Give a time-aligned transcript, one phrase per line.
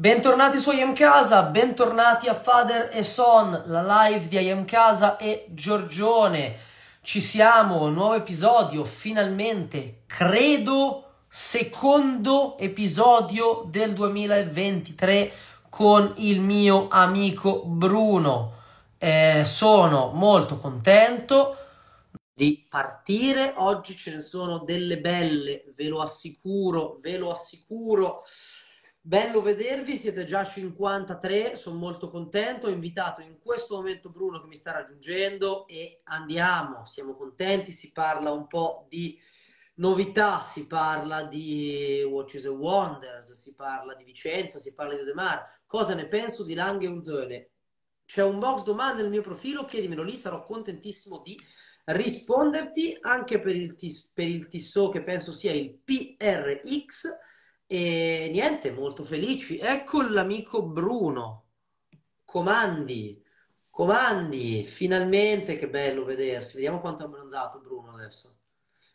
[0.00, 5.44] Bentornati su IM Casa, bentornati a Father e Son, la live di IM Casa e
[5.50, 6.56] Giorgione.
[7.02, 15.32] Ci siamo, nuovo episodio, finalmente, credo, secondo episodio del 2023
[15.68, 18.54] con il mio amico Bruno.
[18.96, 21.56] Eh, sono molto contento
[22.32, 23.52] di partire.
[23.56, 28.24] Oggi ce ne sono delle belle, ve lo assicuro, ve lo assicuro.
[29.02, 32.66] Bello vedervi, siete già 53, sono molto contento.
[32.66, 37.72] Ho invitato in questo momento Bruno che mi sta raggiungendo e andiamo, siamo contenti.
[37.72, 39.18] Si parla un po' di
[39.76, 45.62] novità, si parla di Watches and Wonders, si parla di Vicenza, si parla di Odemar.
[45.64, 47.52] Cosa ne penso di Langhe Unzone?
[48.04, 51.40] C'è un box domande nel mio profilo, chiedimelo lì, sarò contentissimo di
[51.86, 57.28] risponderti anche per il, tis- per il Tissot che penso sia il PRX
[57.72, 59.58] e niente, molto felici.
[59.58, 61.50] Ecco l'amico Bruno.
[62.24, 63.24] Comandi,
[63.70, 66.54] comandi, finalmente che bello vedersi.
[66.54, 68.40] Vediamo quanto è abbronzato Bruno adesso,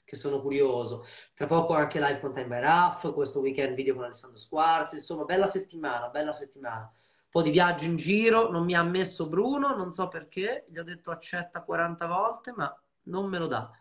[0.03, 1.05] che sono curioso.
[1.33, 4.95] Tra poco anche live con Time by Raff, questo weekend video con Alessandro Squarzi.
[4.95, 6.81] Insomma, bella settimana, bella settimana.
[6.81, 10.65] Un po' di viaggio in giro, non mi ha messo Bruno, non so perché.
[10.67, 13.71] Gli ho detto accetta 40 volte, ma non me lo dà.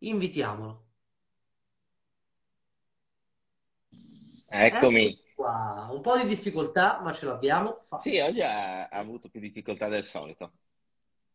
[0.00, 0.87] Invitiamolo.
[4.48, 5.18] Eccomi.
[5.34, 5.88] Qua.
[5.90, 8.02] Un po' di difficoltà, ma ce l'abbiamo fatta.
[8.02, 10.52] Sì, oggi ha, avuto più difficoltà del solito.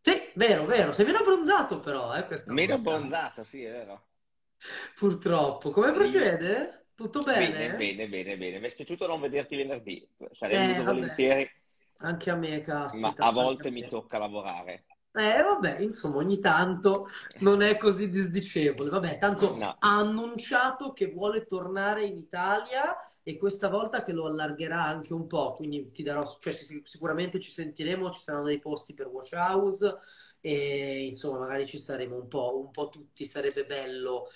[0.02, 0.92] Sì, vero, vero.
[0.92, 2.89] Sei meno abbronzato però, eh, Meno volta.
[2.97, 4.08] abbondato, sì, è vero.
[4.95, 5.72] Purtroppo.
[5.72, 6.88] Come procede?
[6.95, 7.75] Tutto bene?
[7.75, 8.59] Bene, bene, bene, bene.
[8.59, 10.08] Mi è spiaciuto non vederti venerdì.
[10.33, 11.50] Sarei Eh, venuto volentieri,
[12.00, 13.23] Anche a me, ma caspita.
[13.23, 14.86] a anche volte a mi tocca lavorare.
[15.16, 17.08] Eh, vabbè, insomma, ogni tanto
[17.39, 18.89] non è così disdicevole.
[18.89, 24.25] Vabbè, tanto No, ha annunciato che vuole tornare in Italia e questa volta che lo
[24.25, 28.59] allargherà anche un po', quindi ti darò, cioè, sic- sicuramente ci sentiremo, ci saranno dei
[28.59, 29.97] posti per Watch House
[30.42, 34.30] e insomma, magari ci saremo un po', un po' tutti, sarebbe bello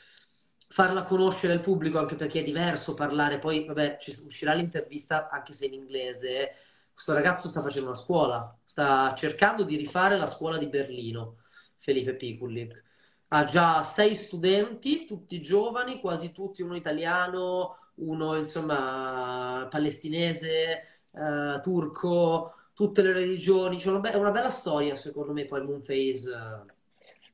[0.70, 5.54] farla conoscere al pubblico, anche perché è diverso parlare, poi vabbè, ci uscirà l'intervista anche
[5.54, 6.52] se in inglese.
[6.98, 11.38] Questo ragazzo sta facendo una scuola, sta cercando di rifare la scuola di Berlino,
[11.76, 12.84] Felipe Pikulik.
[13.28, 22.56] Ha già sei studenti, tutti giovani, quasi tutti, uno italiano, uno insomma palestinese, eh, turco,
[22.74, 23.78] tutte le religioni.
[24.00, 26.32] Be- è una bella storia, secondo me, poi Moonface.
[26.32, 26.74] eh.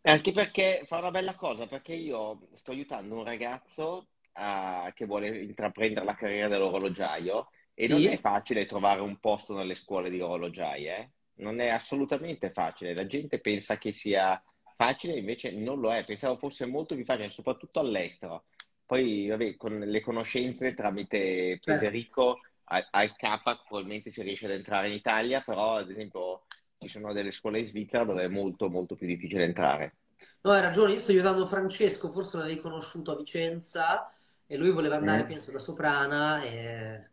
[0.04, 5.42] anche perché fa una bella cosa, perché io sto aiutando un ragazzo a- che vuole
[5.42, 10.22] intraprendere la carriera dell'orologiaio e non è Sì, facile trovare un posto nelle scuole di
[10.22, 11.12] orologiai, eh?
[11.36, 12.94] Non è assolutamente facile.
[12.94, 14.42] La gente pensa che sia
[14.76, 16.04] facile, invece non lo è.
[16.06, 18.46] Pensavo fosse molto più facile, soprattutto all'estero.
[18.86, 21.98] Poi, vabbè, con le conoscenze tramite certo.
[21.98, 26.44] Federico al, al K probabilmente si riesce ad entrare in Italia, però ad esempio
[26.78, 29.96] ci sono delle scuole in Svizzera dove è molto molto più difficile entrare.
[30.44, 34.10] No, hai ragione, io sto aiutando Francesco, forse l'avevi conosciuto a Vicenza
[34.46, 35.26] e lui voleva andare, Mm?
[35.26, 37.12] penso, da Soprana e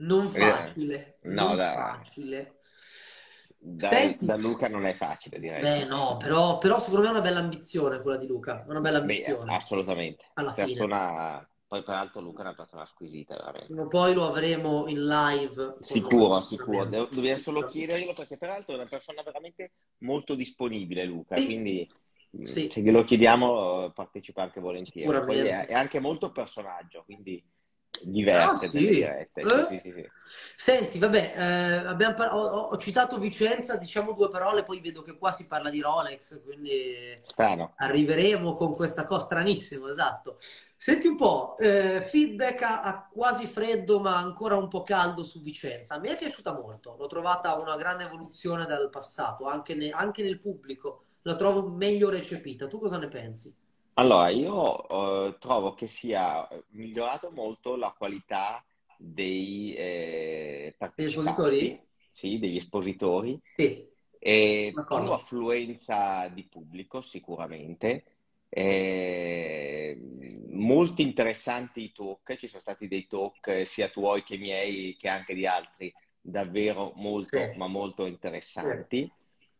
[0.00, 2.58] non Eh, facile, no, non da, facile.
[3.58, 5.62] da, Senti, da Luca non è facile, direi.
[5.62, 8.98] beh no, però, però secondo me è una bella ambizione quella di Luca, una bella
[8.98, 10.24] Beh, ambizione, assolutamente.
[10.34, 10.66] alla fine.
[10.66, 13.86] Persona, poi peraltro Luca è una persona squisita, veramente.
[13.88, 16.84] Poi lo avremo in live con noi, Sicuro, sicuro.
[16.86, 21.88] Dobbiamo solo chiederglielo perché peraltro è una persona veramente molto disponibile, Luca, Sì, quindi
[22.42, 25.24] sì, se glielo chiediamo eh, partecipa anche volentieri.
[25.24, 27.42] Poi è, è anche molto personaggio, quindi
[28.32, 28.86] Ah, diverte nelle sì.
[28.88, 29.40] dirette.
[29.40, 29.66] Eh?
[29.68, 30.10] sì, sì.
[30.56, 35.16] Senti, vabbè, eh, abbiamo par- ho, ho- citato Vicenza, diciamo due parole, poi vedo che
[35.18, 37.74] qua si parla di Rolex, quindi Strano.
[37.76, 40.38] arriveremo con questa cosa stranissimo, esatto.
[40.76, 45.40] Senti un po', eh, feedback a, a quasi freddo ma ancora un po' caldo su
[45.42, 45.94] Vicenza.
[45.94, 50.22] A me è piaciuta molto, l'ho trovata una grande evoluzione dal passato, anche, ne- anche
[50.22, 52.66] nel pubblico, la trovo meglio recepita.
[52.66, 53.54] Tu cosa ne pensi?
[54.00, 58.64] Allora, io eh, trovo che sia migliorato molto la qualità
[58.96, 61.86] dei eh, partecipanti, espositori?
[62.10, 63.88] sì, degli espositori, Sì,
[64.18, 68.04] e più affluenza di pubblico sicuramente.
[68.48, 69.98] Eh,
[70.48, 75.08] molti interessanti i talk, ci sono stati dei talk eh, sia tuoi che miei che
[75.08, 78.06] anche di altri, davvero molto, Sì, ma molto
[78.56, 79.10] sì.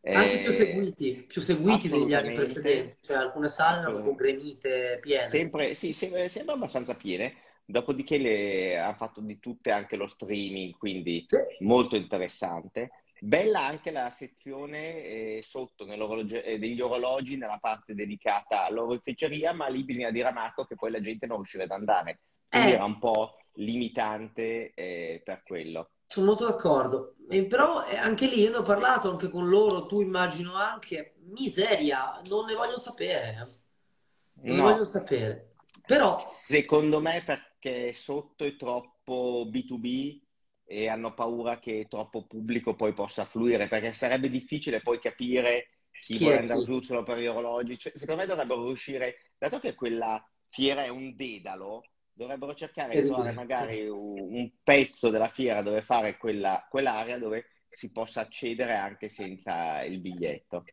[0.03, 4.69] Anche più Eh, seguiti, più seguiti degli anni precedenti, cioè alcune sale erano proprio assolutamente.
[4.69, 5.29] gremite, piene.
[5.29, 7.35] Sempre, sì, sembra, sembra abbastanza piene.
[7.65, 12.91] Dopodiché le, ha fatto di tutte anche lo streaming, quindi Sì, molto interessante.
[13.21, 19.85] Bella anche la sezione eh, sotto eh, degli orologi nella parte dedicata all'orologeria, ma lì
[19.85, 22.21] bisogna dire a Marco che poi la gente non riusciva ad andare.
[22.49, 25.91] Quindi era eh, un po' limitante eh, per quello.
[26.11, 29.87] Sono molto d'accordo, E però eh, anche lì io ne ho parlato anche con loro,
[29.87, 34.45] tu immagino anche, miseria, non ne voglio sapere, eh.
[34.47, 35.55] non ne voglio No, sapere.
[35.87, 40.23] Però, secondo me perché sotto è troppo B2B
[40.65, 46.17] e hanno paura che troppo pubblico poi possa fluire, perché sarebbe difficile poi capire chi
[46.17, 46.65] chi vuole andare chi?
[46.65, 47.79] giù solo per gli orologi.
[47.79, 53.07] Cioè, secondo me dovrebbero riuscire, dato che quella fiera è un dedalo, dovrebbero cercare di
[53.07, 59.09] trovare magari un, pezzo della fiera dove fare quella, quell'area dove si possa accedere anche
[59.09, 60.65] senza il biglietto.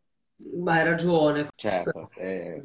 [0.56, 2.62] Ma hai ragione, Certo, eh,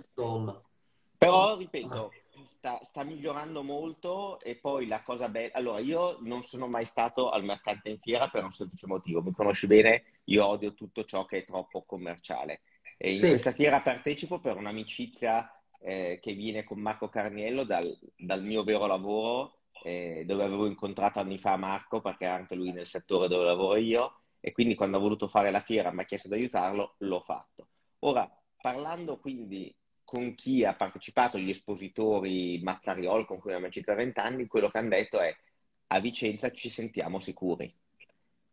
[1.16, 2.10] però, ripeto,
[2.56, 5.52] sta, sta migliorando molto e poi la cosa bella...
[5.54, 9.22] Allora, io non sono mai stato al mercante in fiera per un semplice motivo.
[9.22, 12.62] Mi conosci bene, io odio tutto ciò che è troppo commerciale.
[12.96, 15.48] E in Sì, questa fiera partecipo per un'amicizia
[15.82, 21.18] eh, che viene con Marco Carniello dal, dal mio vero lavoro, eh, dove avevo incontrato
[21.18, 25.00] anni fa Marco, perché anche lui nel settore dove lavoro io, e quindi quando ha
[25.00, 27.68] voluto fare la fiera mi ha chiesto di aiutarlo, l'ho fatto.
[28.00, 28.28] Ora,
[28.60, 29.74] parlando quindi
[30.04, 34.70] con chi ha partecipato, gli espositori Mazzariol, con cui abbiamo amicizia da 20 anni, quello
[34.70, 35.34] che hanno detto è
[35.88, 37.72] a Vicenza ci sentiamo sicuri.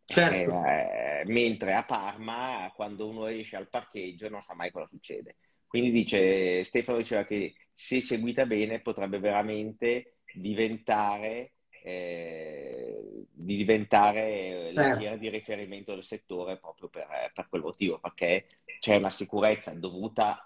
[0.06, 5.36] certo, Eh, mentre a Parma, quando uno esce al parcheggio, non sa mai cosa succede.
[5.70, 11.52] Quindi dice, Stefano diceva che se seguita bene potrebbe veramente diventare,
[11.84, 14.98] eh, di diventare la certo.
[14.98, 18.46] fiera di riferimento del settore proprio per, per quel motivo, perché
[18.80, 20.44] c'è una sicurezza dovuta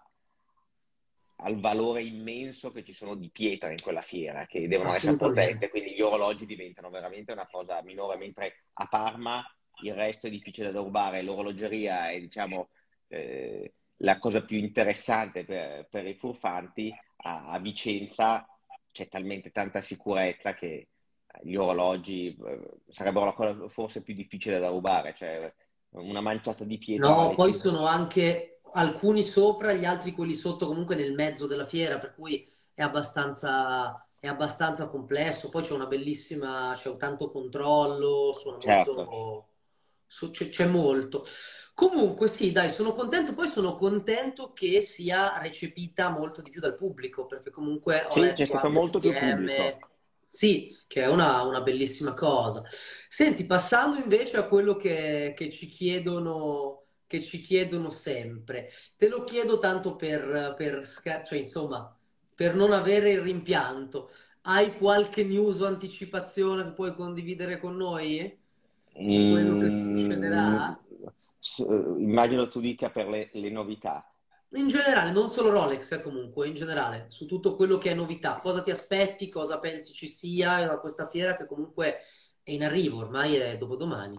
[1.37, 5.71] al valore immenso che ci sono di pietra in quella fiera, che devono essere protette,
[5.71, 9.43] quindi gli orologi diventano veramente una cosa minore, mentre a Parma
[9.83, 12.69] il resto è difficile da rubare, l'orologeria è, diciamo,
[13.09, 18.47] eh, la cosa più interessante per, per i furfanti, a, a Vicenza
[18.91, 20.89] c'è talmente tanta sicurezza che
[21.43, 25.53] gli orologi eh, sarebbero la cosa forse più difficile da rubare, cioè
[25.91, 27.59] una manciata di pietra No, poi 5.
[27.59, 32.49] sono anche alcuni sopra, gli altri quelli sotto, comunque nel mezzo della fiera, per cui
[32.73, 35.49] è abbastanza, è abbastanza complesso.
[35.49, 39.49] Poi c'è una bellissima, c'è un tanto controllo, sono Certo, molto,
[40.07, 41.27] c'è molto.
[41.75, 46.77] Comunque sì, dai, sono contento, poi sono contento che sia recepita molto di più dal
[46.77, 49.81] pubblico, perché comunque ho sì, c'è stato molto più pubblico.
[50.27, 52.63] sì, che è una, una bellissima cosa.
[53.09, 59.25] Senti, passando invece a quello che, che ci chiedono, che ci chiedono sempre, te lo
[59.25, 61.97] chiedo tanto per, per, cioè, insomma,
[62.35, 64.11] per non avere il rimpianto.
[64.43, 68.43] Hai qualche news o anticipazione che puoi condividere con noi
[69.01, 70.83] su quello che Mm, succederà?
[71.41, 71.59] s-
[71.99, 74.05] immagino tu dica per le, le novità.
[74.57, 78.39] In generale, non solo Rolex, eh, comunque, in generale, su tutto quello che è novità.
[78.41, 81.99] Cosa ti aspetti, cosa pensi ci sia da questa fiera che comunque
[82.43, 84.17] è in arrivo, ormai è dopodomani,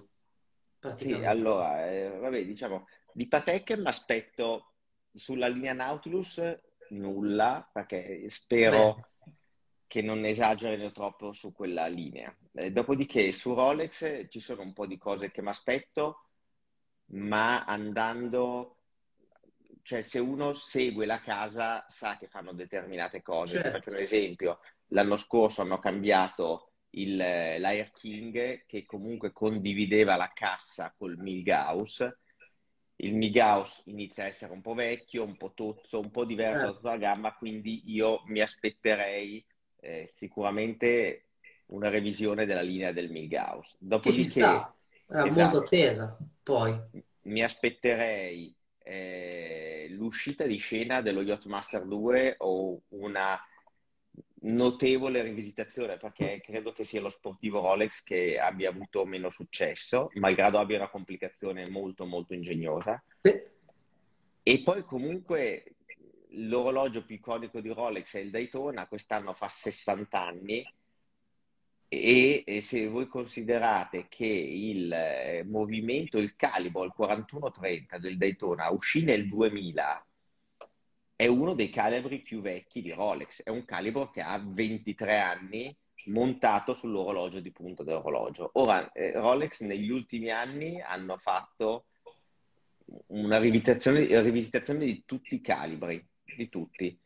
[0.92, 4.74] Sì, allora, eh, vabbè, diciamo, di Patek mi aspetto
[5.14, 6.42] sulla linea Nautilus
[6.90, 9.10] nulla, perché spero
[9.88, 12.36] che non esagerino troppo su quella linea.
[12.54, 16.30] Eh, dopodiché su Rolex ci sono un po' di cose che mi aspetto,
[17.08, 18.78] ma andando,
[19.84, 23.62] cioè se uno segue la casa sa che fanno determinate cose.
[23.62, 23.92] Ti faccio certo.
[23.92, 31.18] un esempio, l'anno scorso hanno cambiato il, l'Air King che comunque condivideva la cassa col
[31.18, 32.08] Milgauss.
[32.98, 36.66] Il Milgauss inizia a essere un po' vecchio, un po' tozzo, un po' diverso Eh,
[36.68, 39.46] da tutta la gamma, quindi io mi aspetterei
[39.86, 41.26] eh, sicuramente
[41.68, 43.70] una revisione della linea del Milgauss.
[43.70, 44.76] che ci Dopodiché, sta,
[45.08, 46.80] era molto esatto, attesa, poi.
[47.22, 53.40] mi aspetterei eh, l'uscita di scena dello Yachtmaster 2 o una
[54.48, 60.60] notevole rivisitazione, perché credo che sia lo sportivo Rolex che abbia avuto meno successo, malgrado
[60.60, 63.04] abbia una complicazione molto molto ingegnosa.
[63.22, 63.42] Sì,
[64.44, 65.75] E poi comunque
[66.36, 70.66] l'orologio più iconico di Rolex è il Daytona, quest'anno fa 60 anni.
[71.88, 78.70] E, e se voi considerate che il eh, movimento, il calibro, il 4130 del Daytona
[78.70, 80.06] uscì nel 2000,
[81.16, 85.76] è uno dei calibri più vecchi di Rolex, è un calibro che ha 23 anni
[86.08, 88.50] montato sull'orologio di punta dell'orologio.
[88.54, 91.86] Ora, eh, Rolex negli ultimi anni hanno fatto
[93.08, 96.98] una rivisitazione, rivisitazione di tutti i calibri, di tutti.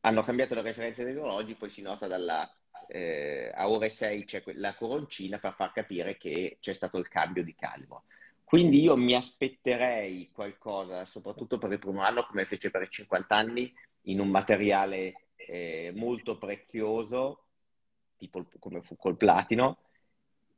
[0.00, 2.48] Hanno cambiato le referenze degli orologi, poi si nota dalla,
[2.88, 7.42] eh, a ore 6 c'è la coroncina per far capire che c'è stato il cambio
[7.42, 8.04] di calibro.
[8.44, 13.34] Quindi io mi aspetterei qualcosa, soprattutto per il primo anno, come fece per i 50
[13.34, 17.44] anni, in un materiale eh, molto prezioso,
[18.16, 19.78] tipo come fu col platino,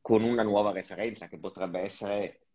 [0.00, 2.46] con una nuova referenza che potrebbe essere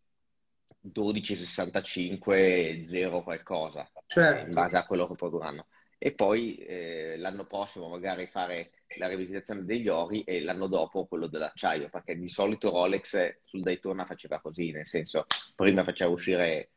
[0.82, 4.46] 1265 0 qualcosa, certo.
[4.46, 5.66] in base a quello che produrranno.
[5.98, 11.28] E poi eh, l'anno prossimo magari fare la rivisitazione degli ori e l'anno dopo quello
[11.28, 16.70] dell'acciaio, perché di solito Rolex sul Daytona faceva così, nel senso prima faceva uscire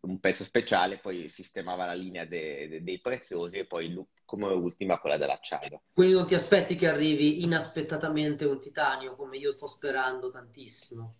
[0.00, 3.94] un pezzo speciale, poi sistemava la linea de- de- dei preziosi e poi
[4.24, 5.82] come ultima quella dell'acciaio.
[5.92, 11.14] Quindi non ti aspetti che arrivi inaspettatamente un titanio, come io sto sperando tantissimo?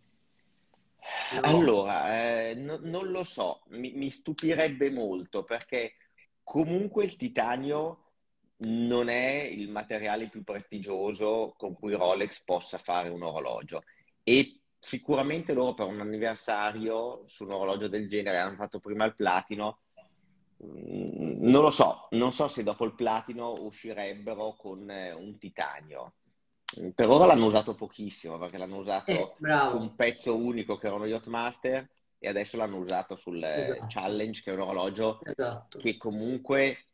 [1.42, 5.94] Allora, eh, no, non lo so, mi, mi, stupirebbe molto perché
[6.42, 8.02] comunque il titanio
[8.58, 13.82] non è il materiale più prestigioso con cui Rolex possa fare un orologio.
[14.22, 19.14] E sicuramente loro per un anniversario su un orologio del genere hanno fatto prima il
[19.14, 19.80] platino.
[20.64, 26.14] Mm, non lo so, non so se dopo il platino uscirebbero con eh, un titanio
[26.94, 30.96] per ora l'hanno usato pochissimo perché l'hanno usato eh, su un pezzo unico che era
[30.96, 33.86] uno Yachtmaster e adesso l'hanno usato sul eh, esatto.
[33.88, 35.78] Challenge che è un orologio esatto.
[35.78, 36.86] che comunque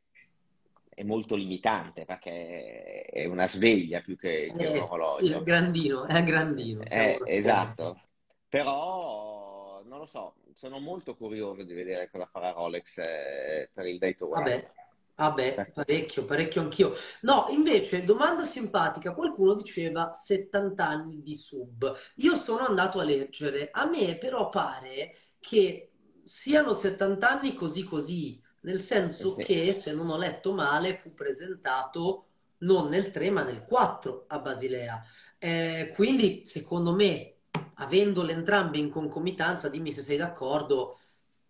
[0.95, 5.27] è molto limitante perché è una sveglia più che, che eh, un orologio.
[5.27, 6.83] Sì, è grandino, è grandino.
[6.85, 8.01] Eh, esatto,
[8.49, 13.99] però non lo so, sono molto curioso di vedere cosa farà Rolex eh, per il
[13.99, 14.37] Daytona.
[14.37, 14.71] Vabbè,
[15.15, 16.95] Vabbè, parecchio, parecchio anch'io.
[17.21, 21.95] No, invece, domanda simpatica, qualcuno diceva 70 anni di sub.
[22.17, 25.93] Io sono andato a leggere, a me però pare che
[26.25, 29.45] siano 70 anni così così, nel senso sì.
[29.45, 32.27] che, se non ho letto male, fu presentato
[32.59, 35.03] non nel 3 ma nel 4 a Basilea.
[35.39, 37.37] Eh, quindi, secondo me,
[37.75, 40.99] avendole entrambe in concomitanza, dimmi se sei d'accordo,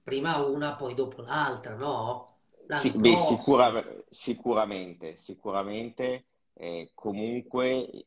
[0.02, 2.31] prima una, poi dopo l'altra, no?
[2.68, 8.06] Sì, beh, sicura, sicuramente, sicuramente eh, comunque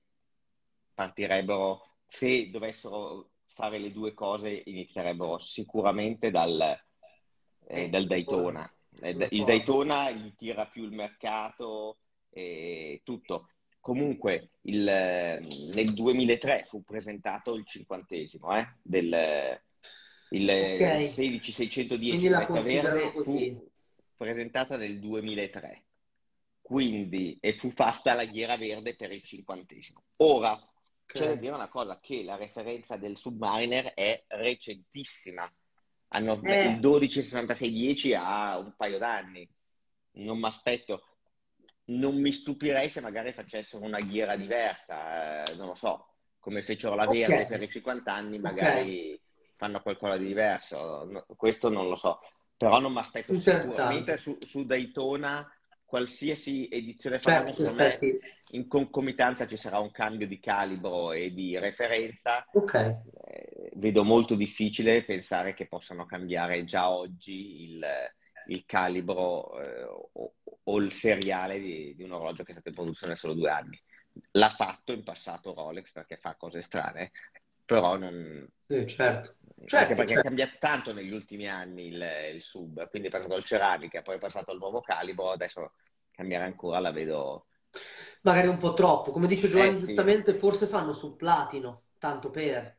[0.93, 6.59] partirebbero, se dovessero fare le due cose, inizierebbero sicuramente dal,
[7.67, 8.69] eh, eh dal Daytona.
[9.01, 11.97] Eh, il Daytona gli tira più il mercato
[12.29, 13.49] e tutto.
[13.79, 19.61] Comunque il, nel 2003 fu presentato il cinquantesimo eh, del
[20.29, 21.11] il okay.
[21.11, 23.51] 16610 Quindi la considerano così.
[23.51, 23.71] Fu,
[24.15, 25.85] presentata nel 2003,
[26.61, 30.03] quindi e fu fatta la ghiera verde per il cinquantesimo.
[30.17, 30.65] Ora okay.
[31.05, 35.51] c'è da dire una cosa, che la referenza del Submariner è recentissima,
[36.09, 36.65] Hanno, eh.
[36.65, 39.47] il 126610 ha un paio d'anni,
[40.13, 41.03] non mi aspetto,
[41.85, 46.07] non mi stupirei se magari facessero una ghiera diversa, eh, non lo so,
[46.39, 47.47] come fecero la verde okay.
[47.47, 49.21] per i 50 anni, magari okay.
[49.55, 52.19] fanno qualcosa di diverso, questo non lo so
[52.57, 55.49] però non mi aspetto sicuramente su, su, Daytona
[55.85, 57.19] qualsiasi edizione
[57.73, 57.97] me
[58.51, 62.45] in concomitanza ci sarà un cambio di calibro e di referenza.
[62.51, 62.95] Okay.
[63.25, 67.85] eh, vedo molto difficile pensare che possano cambiare già oggi il,
[68.47, 70.33] il calibro eh, o,
[70.63, 73.79] o, il seriale di, di, un orologio che è stato in produzione solo due anni.
[74.31, 77.11] L'ha fatto in passato Rolex perché fa cose strane
[77.65, 78.47] però non...
[78.67, 79.35] Sì, certo.
[79.65, 80.21] Certo, anche perché certo.
[80.21, 82.05] è cambiato tanto negli ultimi anni il,
[82.35, 85.73] il, sub, quindi è passato il ceramica, poi è passato il nuovo calibro, adesso
[86.11, 87.47] cambiare ancora la vedo...
[88.21, 90.39] Magari un po' troppo, come dice Giovanni eh, giustamente, sì.
[90.39, 92.77] forse fanno sul platino, tanto per...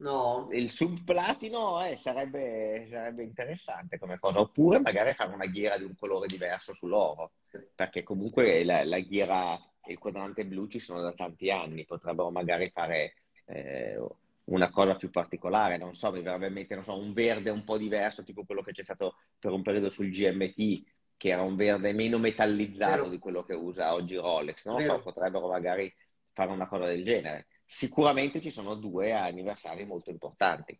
[0.00, 0.48] No.
[0.50, 5.84] Il sub platino eh, sarebbe, sarebbe, interessante come cosa, oppure magari fare una ghiera di
[5.84, 7.32] un colore diverso sull'oro,
[7.74, 12.30] perché comunque la, la ghiera e il quadrante blu ci sono da tanti anni, potrebbero
[12.30, 13.14] magari fare
[13.50, 13.98] eh,
[14.44, 17.64] una cosa più particolare, non so, mi verrebbe in mente, non so, un verde un
[17.64, 20.82] po' diverso, tipo quello che c'è stato per un periodo sul GMT,
[21.16, 23.08] che era un verde meno metallizzato Vero.
[23.08, 25.92] di quello che usa oggi Rolex, non lo so, potrebbero magari
[26.32, 27.46] fare una cosa del genere.
[27.64, 30.78] Sicuramente ci sono due anniversari molto importanti.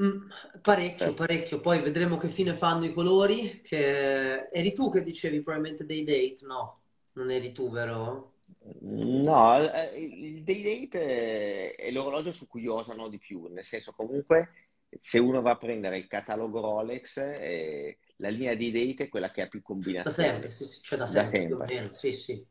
[0.00, 0.28] Mm,
[0.60, 1.14] parecchio, eh.
[1.14, 1.60] parecchio.
[1.60, 3.60] Poi vedremo che fine fanno i colori.
[3.62, 4.48] Che...
[4.48, 6.46] Eri tu che dicevi probabilmente dei date?
[6.46, 6.80] No,
[7.12, 8.33] non eri tu, vero?
[8.80, 14.50] No, eh, il day date è l'orologio su cui osano di più, nel senso comunque
[14.98, 19.30] se uno va a prendere il catalogo Rolex, eh, la linea di date è quella
[19.30, 20.28] che ha più combinazioni.
[20.28, 21.94] Da sempre, sì, sì, cioè da sempre, da sempre.
[21.94, 22.46] sì, sì.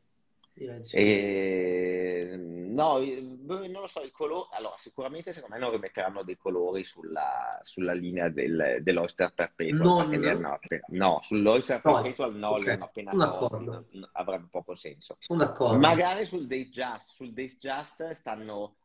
[0.56, 4.48] E, no, non lo so, il colore.
[4.52, 10.08] Allora, sicuramente secondo me non rimetteranno dei colori sulla, sulla linea del, dell'Oyster Perpetual.
[10.08, 10.58] Non...
[10.88, 12.74] No, sull'Oyster Perpetual no, okay.
[12.74, 15.16] hanno appena tolto, avrebbe poco senso.
[15.18, 15.78] Sono d'accordo.
[15.78, 18.76] Magari sul Date Just, sul Date Just stanno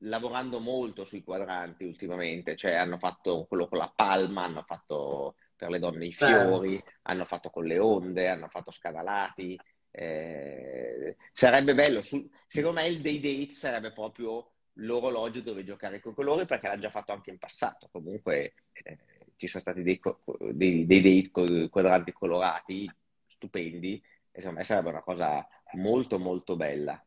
[0.00, 5.70] lavorando molto sui quadranti ultimamente, cioè hanno fatto quello con la palma, hanno fatto per
[5.70, 6.48] le donne i certo.
[6.50, 6.90] fiori, certo.
[7.02, 9.58] hanno fatto con le onde, hanno fatto scanalati.
[9.98, 16.12] Eh, sarebbe bello, su, secondo me il day date sarebbe proprio l'orologio dove giocare con
[16.12, 17.88] i colori perché l'ha già fatto anche in passato.
[17.90, 18.98] Comunque eh,
[19.36, 20.00] ci sono stati dei,
[20.52, 21.30] dei, dei, dei,
[21.70, 22.90] quadranti colorati
[23.26, 27.02] stupendi secondo me sarebbe una cosa molto molto bella.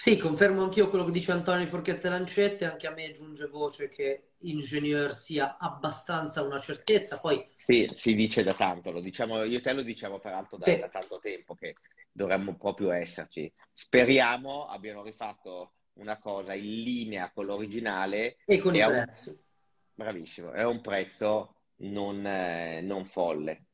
[0.00, 3.88] Sì, confermo anch'io quello che dice Antonio di Forchette Lancette, anche a me giunge voce
[3.88, 7.44] che ingegner sia abbastanza una certezza, poi...
[7.56, 10.78] Sì, si dice da tanto, lo diciamo, io e te lo diciamo peraltro da, sì.
[10.78, 11.74] da tanto tempo che
[12.12, 13.52] dovremmo proprio esserci.
[13.74, 18.36] Speriamo abbiano rifatto una cosa in linea con l'originale.
[18.44, 19.30] E con i prezzi.
[19.30, 19.36] Un...
[19.94, 23.64] Bravissimo, è un prezzo non, eh, non folle.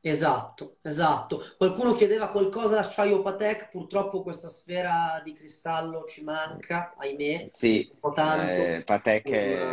[0.00, 1.42] Esatto, esatto.
[1.56, 7.98] Qualcuno chiedeva qualcosa d'acciaio Patek, purtroppo questa sfera di cristallo ci manca, ahimè, sì, un
[7.98, 8.60] po' tanto.
[8.62, 9.66] Eh, Patek, è...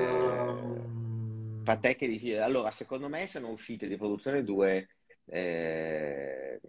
[1.63, 2.41] Patek è difficile.
[2.41, 4.87] Allora, secondo me sono uscite di produzione due
[5.25, 6.59] eh,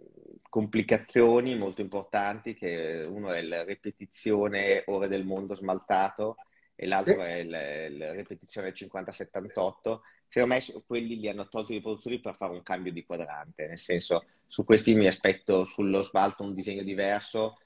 [0.47, 6.37] complicazioni molto importanti, che uno è la ripetizione ore del mondo smaltato
[6.75, 9.99] e l'altro è la ripetizione 50-78
[10.35, 13.79] secondo me quelli li hanno tolti i produttori per fare un cambio di quadrante, nel
[13.79, 17.57] senso su questi mi aspetto sullo sbalto un disegno diverso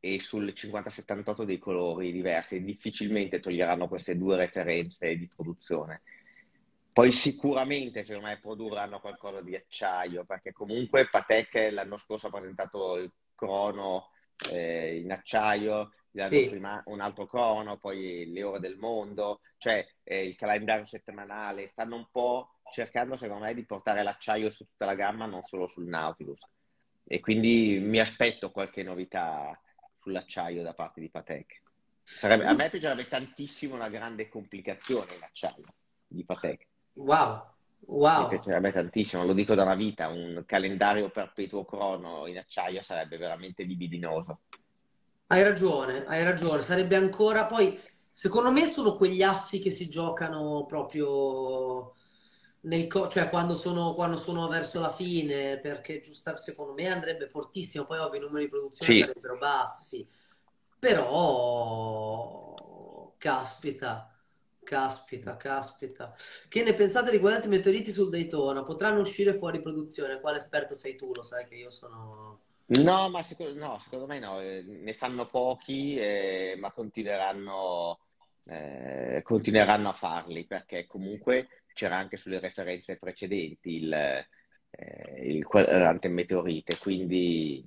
[0.00, 6.00] e sul 50-78 dei colori diversi, difficilmente toglieranno queste due referenze di produzione.
[6.90, 12.96] Poi sicuramente, secondo me, produrranno qualcosa di acciaio, perché comunque Patek l'anno scorso ha presentato
[12.96, 14.08] il crono
[14.50, 15.92] eh, in acciaio,
[16.28, 16.48] sì.
[16.48, 21.96] prima un altro crono, poi le ore del mondo, cioè eh, il calendario settimanale, stanno
[21.96, 25.86] un po' cercando secondo me di portare l'acciaio su tutta la gamma, non solo sul
[25.86, 26.40] Nautilus.
[27.06, 29.58] E quindi mi aspetto qualche novità
[29.92, 31.62] sull'acciaio da parte di Patek.
[32.02, 35.64] Sarebbe, a me piacerebbe tantissimo una grande complicazione in acciaio
[36.06, 36.66] di Patek.
[36.94, 37.42] Wow,
[37.86, 38.22] wow.
[38.22, 43.16] Mi piacerebbe tantissimo, lo dico da una vita, un calendario perpetuo crono in acciaio sarebbe
[43.16, 44.42] veramente libidinoso.
[45.26, 46.62] Hai ragione, hai ragione.
[46.62, 47.78] Sarebbe ancora poi,
[48.12, 51.94] secondo me, sono quegli assi che si giocano proprio
[52.62, 57.28] nel co- cioè quando sono, quando sono verso la fine, perché giusto, secondo me andrebbe
[57.28, 57.84] fortissimo.
[57.86, 58.94] Poi, ovvio, i numeri di produzione sì.
[58.94, 60.06] sarebbero bassi,
[60.78, 62.54] però,
[63.18, 64.08] caspita.
[64.64, 66.14] Caspita, caspita.
[66.48, 68.62] Che ne pensate riguardanti i meteoriti sul Daytona?
[68.62, 70.20] Potranno uscire fuori produzione?
[70.20, 71.12] Quale esperto sei tu?
[71.14, 75.28] Lo sai che io sono No, ma secondo, no, secondo me no, eh, ne fanno
[75.28, 77.98] pochi, eh, ma continueranno,
[78.46, 84.26] eh, continueranno a farli perché comunque c'era anche sulle referenze precedenti il, eh,
[85.28, 87.62] il quadrante meteorite, quindi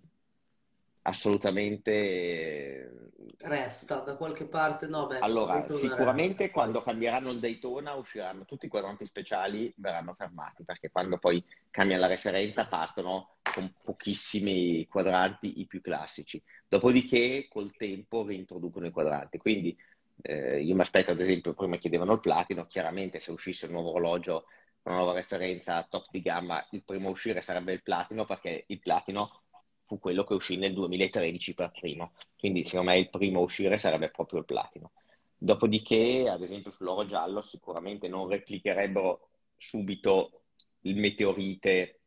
[1.08, 6.54] assolutamente resta da qualche parte no beh, allora sicuramente resta.
[6.54, 11.98] quando cambieranno il Daytona usciranno tutti i quadranti speciali verranno fermati perché quando poi cambia
[11.98, 19.38] la referenza partono con pochissimi quadranti i più classici dopodiché col tempo reintroducono i quadranti
[19.38, 19.78] quindi
[20.22, 23.92] eh, io mi aspetto ad esempio prima chiedevano il platino chiaramente se uscisse un nuovo
[23.92, 24.46] orologio
[24.84, 28.80] una nuova referenza top di gamma il primo a uscire sarebbe il platino perché il
[28.80, 29.44] platino
[29.88, 33.78] fu quello che uscì nel 2013 per primo, quindi secondo me il primo a uscire
[33.80, 34.92] sarebbe proprio il platino.
[35.40, 40.42] Dopodiché, ad esempio, sull'oro giallo sicuramente non replicherebbero subito
[40.82, 42.02] il meteorite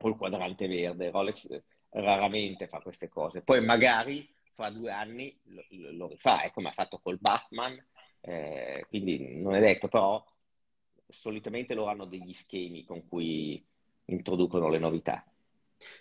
[0.00, 1.10] o il quadrante verde.
[1.10, 1.48] Rolex
[1.90, 3.42] raramente fa queste cose.
[3.42, 7.82] Poi magari fra due anni lo, lo rifà, è come ha fatto col Batman,
[8.20, 10.24] eh, quindi non è detto, però
[11.08, 13.64] solitamente loro hanno degli schemi con cui
[14.06, 15.24] introducono le novità.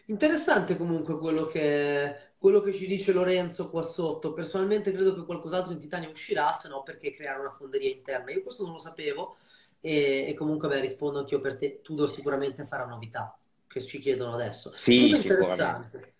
[0.05, 4.33] Interessante comunque quello che, quello che ci dice Lorenzo qua sotto.
[4.33, 8.31] Personalmente credo che qualcos'altro in titanio uscirà, se no perché creare una fonderia interna.
[8.31, 9.35] Io questo non lo sapevo
[9.81, 11.81] e, e comunque beh, rispondo anch'io per te.
[11.81, 14.71] Tudor sicuramente farà novità che ci chiedono adesso.
[14.73, 16.13] Sì, interessante.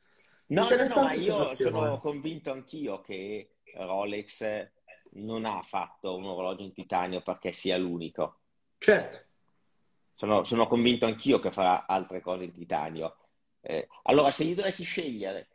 [0.47, 4.69] No, interessante no, no, io sono convinto anch'io che Rolex
[5.13, 8.39] non ha fatto un orologio in titanio perché sia l'unico.
[8.77, 9.23] Certo.
[10.13, 13.15] Sono, sono convinto anch'io che farà altre cose in titanio
[13.65, 15.47] eh, allora, se io dovessi scegliere,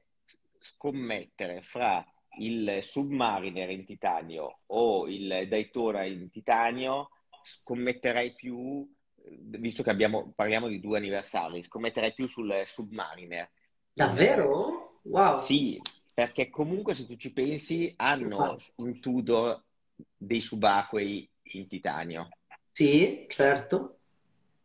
[0.58, 2.04] scommettere fra
[2.38, 7.10] il Submariner in titanio o il Daytona in titanio,
[7.42, 13.50] scommetterei più, visto che abbiamo, parliamo di due anniversari, scommetterei più sul Submariner.
[13.92, 15.00] Davvero?
[15.02, 15.42] Wow!
[15.44, 15.80] Sì,
[16.12, 19.62] perché comunque se tu ci pensi hanno un Tudor
[20.16, 22.28] dei subacquei in titanio.
[22.72, 23.98] Sì, certo.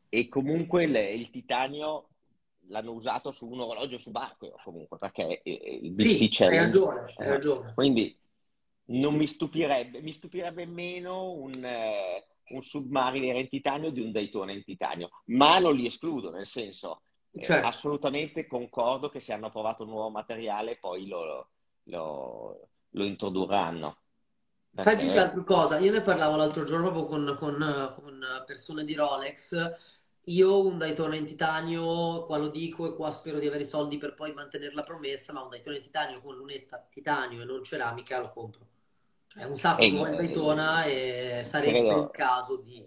[0.09, 2.09] E comunque il, il titanio
[2.67, 6.47] l'hanno usato su un orologio subacqueo comunque, perché il BC sì, c'è.
[6.47, 7.73] Hai ragione, hai ragione.
[7.73, 8.17] Quindi
[8.85, 14.51] non mi stupirebbe, mi stupirebbe meno un, eh, un Submariner in titanio di un Daytona
[14.51, 17.01] in titanio, ma non li escludo, nel senso,
[17.31, 17.65] eh, certo.
[17.65, 21.49] eh, assolutamente concordo che se hanno provato un nuovo materiale poi lo,
[21.83, 23.97] lo, lo introdurranno.
[24.77, 25.79] Sai più che altro cosa?
[25.79, 29.55] Io ne parlavo l'altro giorno proprio con, con, con persone di Rolex.
[30.27, 33.97] Io un Daytona in titanio, qua lo dico e qua spero di avere i soldi
[33.97, 37.63] per poi mantenere la promessa, ma un Daytona in titanio con lunetta titanio e non
[37.63, 38.67] ceramica lo compro.
[39.27, 42.83] Cioè un sacco E, che vuole il Daytona e sarebbe il credo, caso di...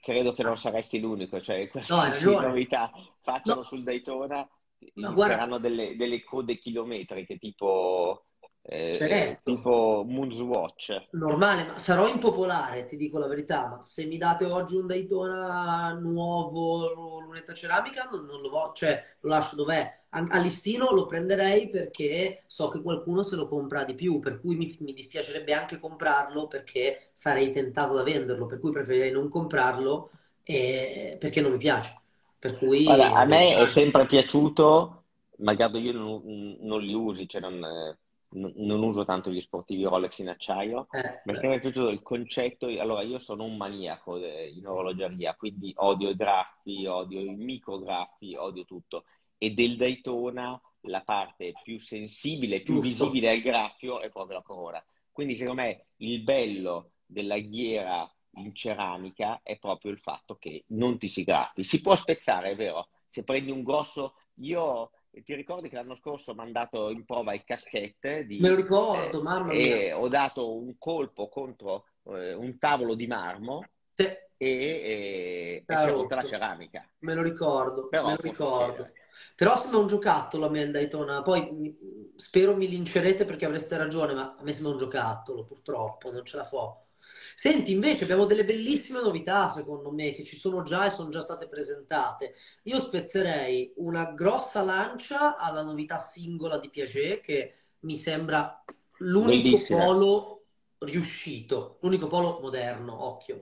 [0.00, 2.46] credo che non saresti l'unico, cioè No, qualsiasi ragione.
[2.48, 4.48] novità facciano No, sul Daytona
[4.94, 8.26] ma guarda, inizieranno delle, delle code chilometriche tipo,
[8.62, 9.50] eh, certo.
[9.50, 11.08] tipo Moonswatch.
[11.12, 15.92] Normale, ma sarò impopolare, ti dico la verità, ma se mi date oggi un Daytona
[16.00, 19.98] nuovo, lunetta ceramica, non, non lo cioè lo lascio dov'è.
[20.10, 24.56] A listino lo prenderei perché so che qualcuno se lo compra di più, per cui
[24.56, 30.10] mi, mi dispiacerebbe anche comprarlo perché sarei tentato da venderlo, per cui preferirei non comprarlo
[30.42, 32.00] eh, perché non mi piace.
[32.38, 35.04] Per Guarda, a cui, me è sempre piaciuto,
[35.38, 37.96] malgrado io non, non li usi, cioè non,
[38.32, 42.66] eh, non- uso tanto gli sportivi Rolex in acciaio, eh, mi è piaciuto il concetto,
[42.66, 48.34] allora io sono un maniaco de- in orologeria, quindi odio i graffi, odio i micrograffi,
[48.34, 49.04] odio tutto,
[49.38, 54.42] e del Daytona la parte più sensibile, più giusto, visibile al graffio è proprio la
[54.42, 54.84] corona.
[55.12, 60.98] Quindi secondo me il bello della ghiera in ceramica è proprio il fatto che non
[60.98, 61.64] ti si graffi.
[61.64, 64.14] Si può spezzare, è vero, se prendi un grosso...
[64.42, 64.92] Io
[65.24, 69.22] ti ricordi che l'anno scorso ho mandato in prova il caschette me lo di, ricordo,
[69.22, 69.86] eh, mamma mia.
[69.86, 74.04] e ho dato un colpo contro eh, un tavolo di marmo Sì,
[74.36, 76.88] e, e- si e era si è rotta la ceramica.
[77.00, 78.92] Me lo ricordo, me Però lo può ricordo.
[79.36, 81.22] Però sembra un giocattolo a me il Daytona.
[81.22, 86.10] Poi mi- spero mi lincerete perché avreste ragione, ma a me sembra un giocattolo, purtroppo,
[86.12, 86.88] non ce la fo.
[87.34, 91.20] Senti, invece abbiamo delle bellissime novità, secondo me, che ci sono già e sono già
[91.20, 92.34] state presentate.
[92.64, 98.62] Io spezzerei una grossa lancia alla novità singola di Piaget, che mi sembra
[98.98, 99.64] l'unico Bellissime.
[99.64, 100.44] polo
[100.78, 103.40] riuscito, l'unico polo moderno, occhio.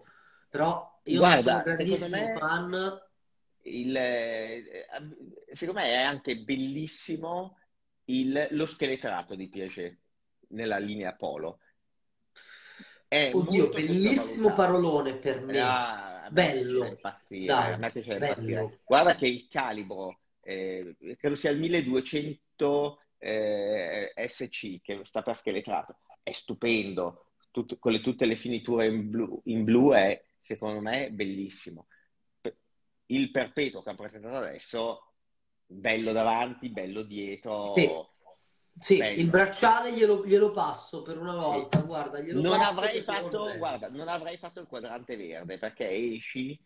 [0.48, 3.00] Però io non sono un Guarda, grandissimo me fan.
[3.62, 4.86] il, eh,
[5.52, 7.58] secondo me è anche bellissimo
[8.04, 9.98] il- lo scheletrato di Piaget
[10.48, 11.60] nella linea Polo.
[13.08, 15.58] È Oddio, bellissimo parolone per me.
[15.58, 16.98] Ah, Bello.
[17.30, 17.76] Dai,
[18.18, 18.78] bello.
[18.84, 25.96] Guarda che il calibro, eh, credo sia il 1200 eh, SC che sta per scheletrato,
[26.22, 27.32] è stupendo.
[27.50, 31.86] Tut- con le- tutte le finiture in blu, in blu è, secondo me, bellissimo.
[33.06, 35.12] Il perpetuo che hanno presentato adesso,
[35.66, 37.02] bello davanti, bello
[37.74, 37.90] Sì,
[38.78, 39.30] sì, il bello.
[39.30, 41.38] bracciale glielo, glielo passo per una Sì.
[41.38, 46.58] volta, guarda, glielo Non avrei fatto, guarda, non avrei fatto il quadrante verde perché esci,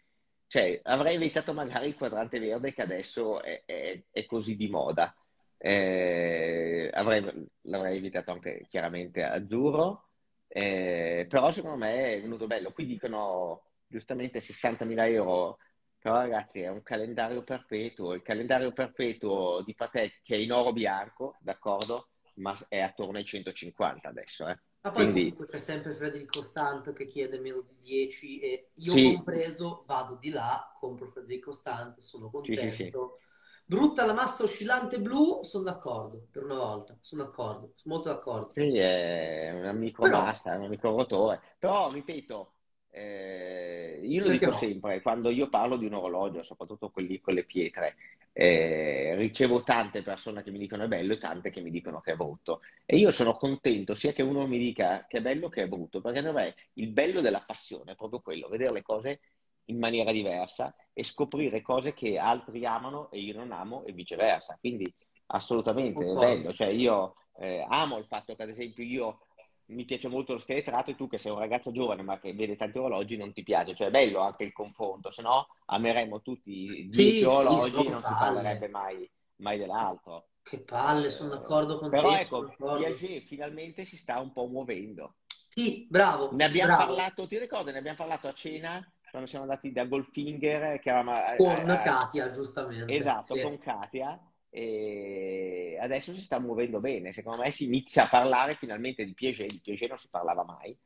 [0.47, 5.15] cioè avrei evitato magari il quadrante verde che adesso è, è- è così di moda.
[5.59, 10.09] Eh, avrei- l'avrei evitato anche chiaramente azzurro,
[10.49, 12.73] eh, però secondo me è venuto bello.
[12.73, 15.59] Qui dicono giustamente 60.000 euro,
[16.03, 18.15] però ragazzi è un calendario perpetuo.
[18.15, 23.25] Il calendario perpetuo di Patek che è in oro bianco, d'accordo, ma è attorno ai
[23.25, 24.61] 150 adesso, eh.
[24.85, 28.93] Ma poi Quindi comunque c'è sempre Federico Stant che chiede meno di 10 e io
[28.93, 32.91] sì, compreso vado di là, compro Federico Stant, sono sì, sì, sì.
[32.91, 33.19] contento.
[33.65, 38.51] Brutta la massa oscillante blu, sono d'accordo, per una volta, sono d'accordo, sono molto d'accordo.
[38.51, 41.57] Sì, è una Però, micromassa, è un microrotore.
[41.59, 42.55] Però, ripeto,
[42.95, 44.57] eh, io lo perché dico no?
[44.57, 47.97] sempre, quando io parlo di un orologio, soprattutto quelli con le pietre,
[48.35, 52.13] eh, ricevo tante persone che mi dicono è bello e tante che mi dicono che
[52.13, 52.61] è brutto.
[52.85, 56.03] E io sono contento sia che uno mi dica che è bello che è brutto,
[56.03, 59.21] perché secondo me il bello della passione è proprio quello, vedere le cose
[59.67, 64.59] in maniera diversa e scoprire cose che altri amano e io non amo e viceversa.
[64.61, 64.93] Quindi
[65.27, 66.53] assolutamente è bello.
[66.53, 69.21] Cioè, io eh, amo il fatto che, ad esempio, io
[69.67, 72.57] mi piace molto lo scheletrato e tu che sei un ragazzo giovane ma che vede
[72.57, 73.75] tanti orologi non ti piace.
[73.75, 78.03] Cioè, è bello anche il confronto, se no ameremmo tutti 10 Sì, orologi e non
[78.05, 80.29] si parlerebbe mai, mai dell'altro.
[80.41, 82.55] Che palle, sono Eh, d'accordo con però te, sono ecco.
[82.71, 85.17] Piaget finalmente si sta un po' muovendo.
[85.49, 86.83] Sì, bravo, Ne abbiamo bravo.
[86.85, 87.71] parlato, ti ricordi?
[87.73, 91.83] Ne abbiamo parlato a cena quando siamo andati da Goldfinger, che eravamo a- Con a-
[91.83, 92.85] a- Katia, giustamente.
[92.85, 93.39] esatto, Sì.
[93.39, 94.19] con Katia,
[94.55, 97.13] e adesso si sta muovendo bene.
[97.13, 100.77] Secondo me si inizia a parlare finalmente di Piaget, di Piaget non si parlava mai,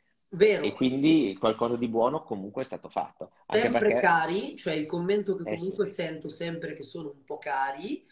[0.59, 3.33] e Vero, quindi qualcosa di buono comunque è stato fatto.
[3.47, 7.11] Anche sempre perché, cari, cioè il commento che eh sì, comunque sento sempre che sono
[7.11, 8.07] un po' cari,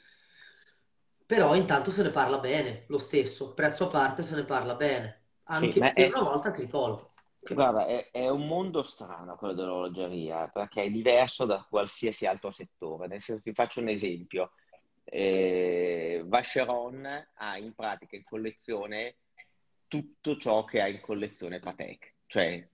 [1.27, 5.23] però intanto se ne parla bene, lo stesso, prezzo a parte se ne parla bene,
[5.49, 7.13] sì, anche ma per è, una volta Cripolo.
[7.43, 12.51] Che- Guarda, è, è un mondo strano quello dell'orologeria, perché è diverso da qualsiasi altro
[12.51, 13.07] settore.
[13.07, 14.53] Nel senso, ti faccio un esempio.
[15.05, 19.17] Eh, Vacheron ha in pratica in collezione
[19.87, 22.15] tutto ciò che ha in collezione Patek.
[22.27, 22.67] cioè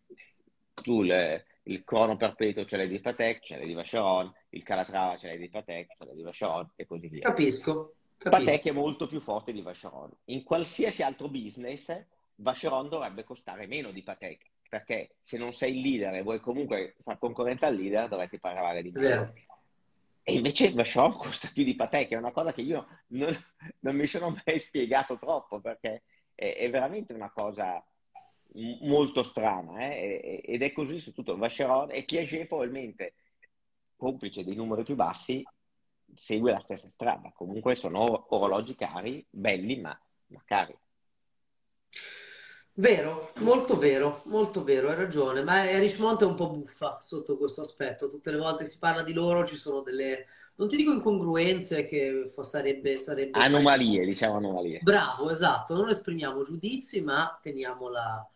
[0.74, 5.18] tu le, il crono perpetuo ce l'hai di Patek, ce l'hai di Vacheron, il Calatrava
[5.18, 7.22] ce l'hai di Patek, ce l'hai di Vacheron e così via.
[7.22, 7.94] Capisco.
[8.16, 8.44] capisco.
[8.44, 10.10] Patek è molto più forte di Vacheron.
[10.26, 15.82] In qualsiasi altro business, Vacheron dovrebbe costare meno di Patek, perché se non sei il
[15.82, 19.32] leader e vuoi comunque far concorrenza al leader, dovresti pagare di meno.
[20.30, 23.36] E invece Vacheron costa più di Patek, è una cosa che io non,
[23.80, 26.04] non mi sono mai spiegato troppo, perché
[26.36, 27.84] è, è veramente una cosa
[28.82, 30.40] molto strana eh?
[30.44, 31.36] ed è così su tutto.
[31.36, 33.14] Vacheron e Piaget probabilmente,
[33.96, 35.42] complice dei numeri più bassi,
[36.14, 37.32] segue la stessa strada.
[37.34, 40.78] Comunque sono orologi cari, belli ma, ma cari.
[42.74, 47.60] Vero, molto vero, molto vero, hai ragione, ma Richmond è un po' buffa sotto questo
[47.60, 50.92] aspetto, tutte le volte che si parla di loro ci sono delle, non ti dico
[50.92, 52.96] incongruenze che sarebbe...
[52.96, 54.80] sarebbe anomalie, diciamo anomalie.
[54.82, 58.26] Bravo, esatto, non esprimiamo giudizi ma teniamola,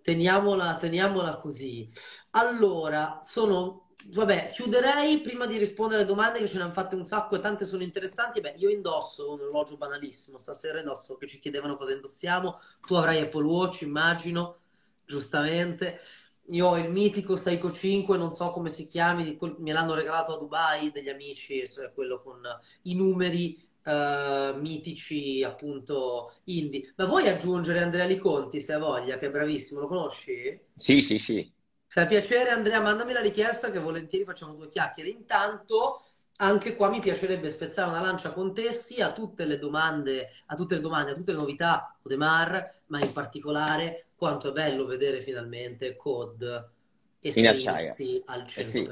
[0.00, 1.86] teniamola, teniamola così.
[2.30, 7.04] Allora, sono vabbè, chiuderei prima di rispondere alle domande che ce ne hanno fatte un
[7.04, 8.40] sacco e tante sono interessanti.
[8.40, 12.60] Beh, io indosso un orologio banalissimo, stasera indosso che ci chiedevano cosa indossiamo.
[12.86, 14.60] Tu avrai Apple Watch, immagino,
[15.04, 16.00] giustamente.
[16.46, 20.38] Io ho il mitico Seiko 5, non so come si chiami, me l'hanno regalato a
[20.38, 21.62] Dubai degli amici,
[21.94, 22.40] quello con
[22.82, 26.92] i numeri uh, mitici appunto indie.
[26.96, 30.58] Ma vuoi aggiungere Andrea Liconti se hai voglia, che è bravissimo, lo conosci?
[30.74, 31.58] Sì, sì, sì.
[31.90, 35.08] Se ha piacere Andrea, mandami la richiesta che volentieri facciamo due chiacchiere.
[35.08, 36.04] Intanto
[36.36, 40.54] anche qua mi piacerebbe spezzare una lancia con te sia a tutte le domande, a
[40.54, 45.20] tutte le domande, a tutte le novità Odemar, ma in particolare quanto è bello vedere
[45.20, 46.68] finalmente Code
[47.18, 48.60] esprimersi al 100%.
[48.60, 48.90] Eh sì.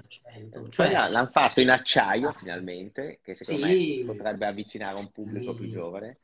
[0.71, 5.59] Cioè, l'hanno fatto in acciaio finalmente, che secondo sì, me potrebbe avvicinare un pubblico sì.
[5.61, 6.19] più giovane.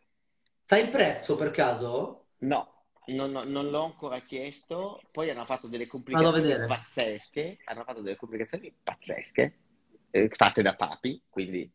[0.65, 2.25] Sai il prezzo per caso?
[2.39, 2.74] No,
[3.07, 5.01] non, non, l'ho ancora chiesto.
[5.11, 7.59] Poi hanno fatto delle complicazioni pazzesche.
[7.65, 9.59] Hanno fatto delle complicazioni pazzesche,
[10.11, 11.71] eh, fatte da papi, quindi...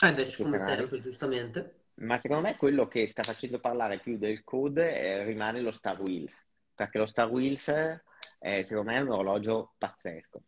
[0.00, 1.82] Ah, invece, come sempre, giustamente.
[1.96, 6.00] Ma secondo me quello che sta facendo parlare più del code eh, rimane lo Star
[6.00, 6.34] Wheels,
[6.74, 10.42] perché lo Star Wheels eh, secondo me è un orologio pazzesco.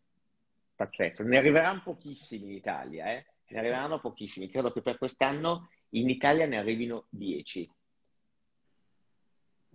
[0.75, 1.23] Pazzesco.
[1.23, 3.25] Ne arriveranno pochissimi in Italia, eh?
[3.47, 4.49] Ne arriveranno pochissimi.
[4.49, 7.71] Credo che per quest'anno in Italia ne arrivino 10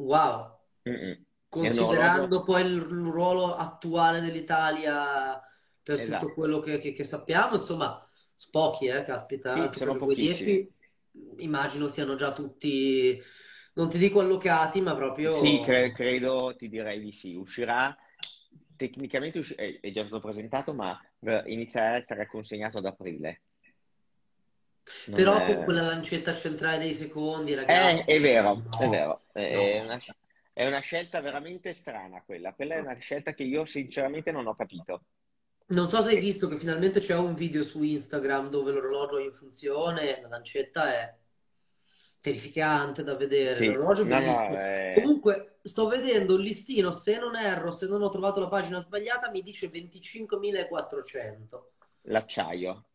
[0.03, 0.59] Wow.
[0.88, 1.25] Mm-mm.
[1.49, 5.41] Considerando poi il, ruolo attuale dell'Italia
[5.83, 6.27] per esatto.
[6.27, 8.07] tutto quello che, che, che, sappiamo, insomma,
[8.51, 10.73] pochi, eh, caspita, sì, sono 10
[11.38, 13.21] immagino siano già tutti,
[13.75, 15.38] non ti dico allocati, ma proprio...
[15.38, 17.35] Sì, cre- credo, ti direi di sì.
[17.35, 17.95] Uscirà,
[18.77, 20.99] tecnicamente usci- è, è, già stato presentato, ma
[21.47, 23.43] inizierà a essere consegnato ad aprile.
[25.07, 25.55] Non Però è...
[25.55, 28.03] con quella lancetta centrale dei secondi, ragazzi.
[28.03, 29.23] È, è vero, no, è vero.
[29.33, 29.85] È, no.
[29.85, 30.01] una,
[30.53, 32.53] è, una, scelta veramente strana quella.
[32.53, 35.05] Quella è una scelta che io sinceramente non ho capito.
[35.68, 39.25] Non so se hai visto che finalmente c'è un video su Instagram dove l'orologio è
[39.25, 41.14] in funzione, la lancetta è
[42.21, 43.55] terrificante da vedere.
[43.55, 43.66] Sì.
[43.66, 44.49] L'orologio è bellissimo.
[44.49, 44.92] No, è...
[44.97, 49.31] Comunque, sto vedendo il listino, se non erro, se non ho trovato la pagina sbagliata,
[49.31, 51.61] mi dice 25.400.
[52.03, 52.87] L'acciaio.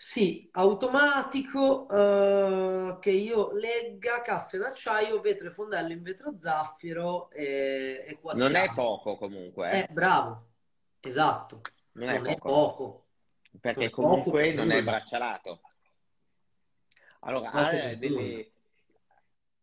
[0.00, 8.04] Sì, automatico eh, che io legga casse d'acciaio, vetro e fondello in vetro zaffiro e,
[8.06, 8.38] e quasi.
[8.38, 9.72] Non è poco comunque.
[9.72, 9.78] Eh.
[9.80, 10.50] eh, bravo,
[11.00, 11.62] esatto.
[11.94, 12.30] Non, non è, poco.
[12.30, 13.06] è, poco.
[13.60, 15.60] Perché non comunque poco, non è braccialato.
[17.22, 18.52] Allora, ha delle,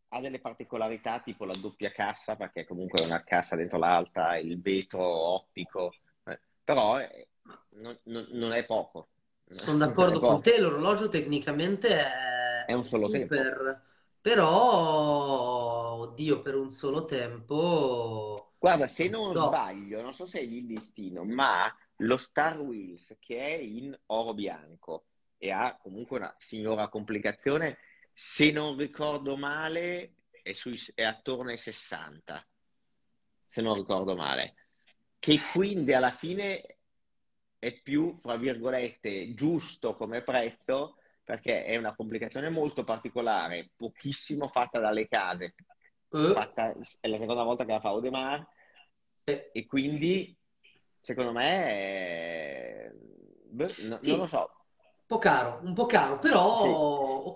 [0.10, 4.60] ha delle, particolarità tipo la doppia cassa, perché comunque è una cassa dentro l'altra, il
[4.60, 5.94] vetro ottico,
[6.26, 7.30] eh, però eh,
[7.76, 9.08] non, non è poco.
[9.48, 13.80] Sono d'accordo con te, l'orologio tecnicamente è, è un solo super, tempo.
[14.22, 18.54] Però, oddio, per un solo tempo...
[18.58, 19.48] Guarda, se non no.
[19.48, 24.34] sbaglio, non so se è il listino, ma lo Star Wheels che è in oro
[24.34, 25.06] bianco
[25.38, 27.78] e ha comunque una signora complicazione,
[28.12, 32.48] se non ricordo male, è, sui, è attorno ai 60,
[33.48, 34.56] se non ricordo male.
[35.20, 36.75] Che quindi alla fine
[37.60, 44.80] è più, fra virgolette, giusto come prezzo perché è una complicazione molto particolare, pochissimo fatta
[44.80, 45.56] dalle case.
[46.10, 46.34] Uh.
[46.34, 49.32] Fatta, è la seconda volta che la fa Audemars uh.
[49.52, 50.38] e quindi
[51.02, 52.92] secondo me è...
[52.94, 54.10] Beh, no, sì.
[54.12, 54.50] non lo so.
[55.08, 56.70] Un po' caro, un po' caro, però sì.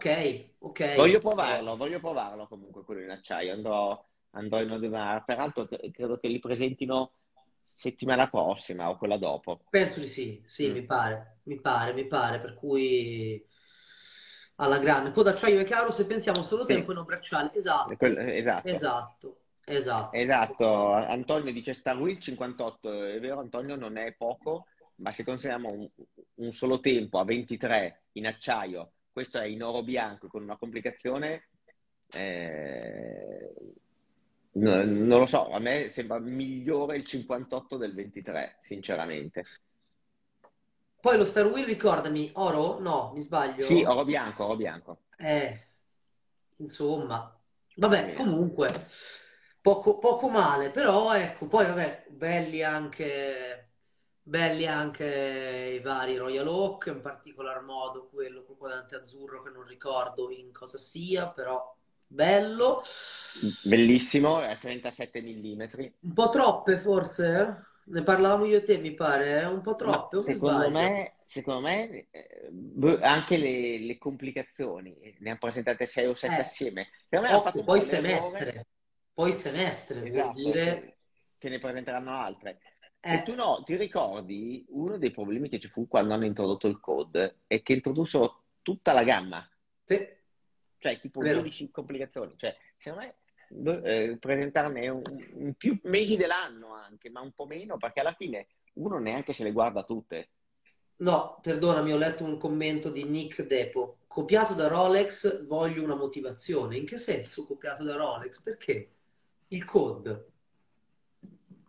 [0.10, 0.96] ok, ok.
[0.96, 5.26] Voglio provarlo, voglio provarlo comunque quello in acciaio, andrò, andrò in Audemars.
[5.26, 7.14] Peraltro credo che li presentino
[7.80, 9.62] settimana prossima o quella dopo.
[9.70, 10.72] Penso di sì, sì, mm.
[10.74, 13.42] mi pare, mi pare, mi pare, per cui
[14.56, 15.12] alla grande.
[15.12, 16.74] Coda d'acciaio è chiaro se pensiamo solo sì.
[16.74, 17.96] tempo e non bracciale, esatto.
[17.96, 18.68] Quello, esatto.
[18.68, 19.38] Esatto.
[19.64, 20.18] Esatto.
[20.18, 24.66] Esatto, Antonio dice Star Wheel 58, è vero Antonio non è poco,
[24.96, 25.88] ma se consideriamo un,
[26.36, 31.50] un solo tempo a 23 in acciaio, questo è in oro bianco con una complicazione,
[32.12, 33.54] eh,
[34.52, 39.44] no, non lo so, a me sembra migliore il 58 del 23, sinceramente.
[41.02, 42.80] Poi lo Star Wheel, ricordami, oro?
[42.80, 43.66] No, mi sbaglio?
[43.66, 44.98] Sì, oro bianco, oro bianco.
[45.18, 45.68] Eh,
[46.58, 47.34] insomma,
[47.76, 48.88] vabbè, comunque,
[49.62, 53.72] poco, poco male, però ecco, poi vabbè, belli anche,
[54.22, 59.64] belli anche i vari Royal Oak, in particolar modo quello col quadrante azzurro che non
[59.64, 61.78] ricordo in cosa sia, però
[62.10, 62.84] bello.
[63.64, 65.62] Bellissimo, a 37 mm.
[66.02, 67.68] Un po' troppe forse?
[67.86, 72.08] Ne parlavamo io e te, mi pare, è un po' troppe, secondo me, secondo me
[72.12, 76.88] eh, anche le, le, complicazioni, ne ha presentate 6 o 7 eh, assieme.
[77.10, 78.68] Oh, poi semestre,
[79.12, 80.94] poi semestre, esatto, vuol dire...
[81.40, 82.60] Che ne presenteranno altre.
[83.00, 83.16] Eh.
[83.16, 86.82] E tu no, ti ricordi uno dei problemi che ci fu quando hanno introdotto il
[86.82, 89.50] code è che introdussero tutta la gamma.
[89.86, 90.06] Sì.
[90.80, 91.42] Cioè, tipo Vero.
[91.42, 92.34] 12 complicazioni.
[92.38, 93.16] Cioè, secondo me
[93.84, 95.02] eh, presentarne un,
[95.34, 99.44] un, più mesi dell'anno anche, ma un po' meno, perché alla fine uno neanche se
[99.44, 100.30] le guarda tutte.
[100.98, 104.00] No, perdonami, ho letto un commento di Nick Depo.
[104.08, 106.78] Copiato da Rolex, voglio una motivazione.
[106.78, 108.42] In che senso copiato da Rolex?
[108.42, 108.90] Perché?
[109.50, 110.26] Il code.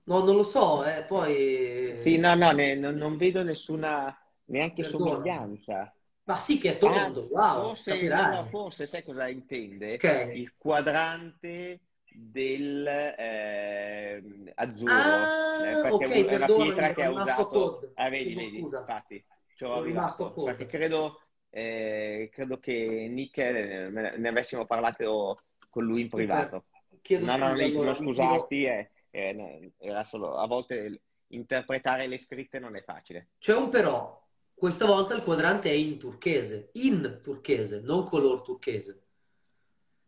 [0.05, 1.95] No, non lo so, eh, poi...
[1.97, 5.11] Sì, no, no, ne, non, non, vedo nessuna neanche Perdona.
[5.11, 5.95] somiglianza.
[6.31, 9.95] Ma sì che è tondo, ah, wow, forse, no, forse sai cosa intende?
[9.95, 10.41] Okay.
[10.41, 14.23] Il quadrante del eh,
[14.55, 14.93] azzurro.
[14.93, 19.25] Ah, eh, perché okay, è una pietra che ha usato ah, vedi, vedi, infatti
[19.57, 26.03] ci ho arrivato perché credo, eh, credo che Nick eh, ne avessimo parlato con lui
[26.03, 26.67] in privato.
[27.03, 32.19] chiedo no, no, no, Nick, non scusarti eh, eh, era solo a volte interpretare le
[32.19, 33.31] scritte non è facile.
[33.41, 34.17] C'è un però
[34.61, 39.07] questa volta il quadrante è in turchese, in turchese, non color turchese.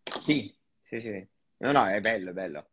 [0.03, 1.27] Sì, sì, sì.
[1.57, 2.69] No, no, è bello, è bello.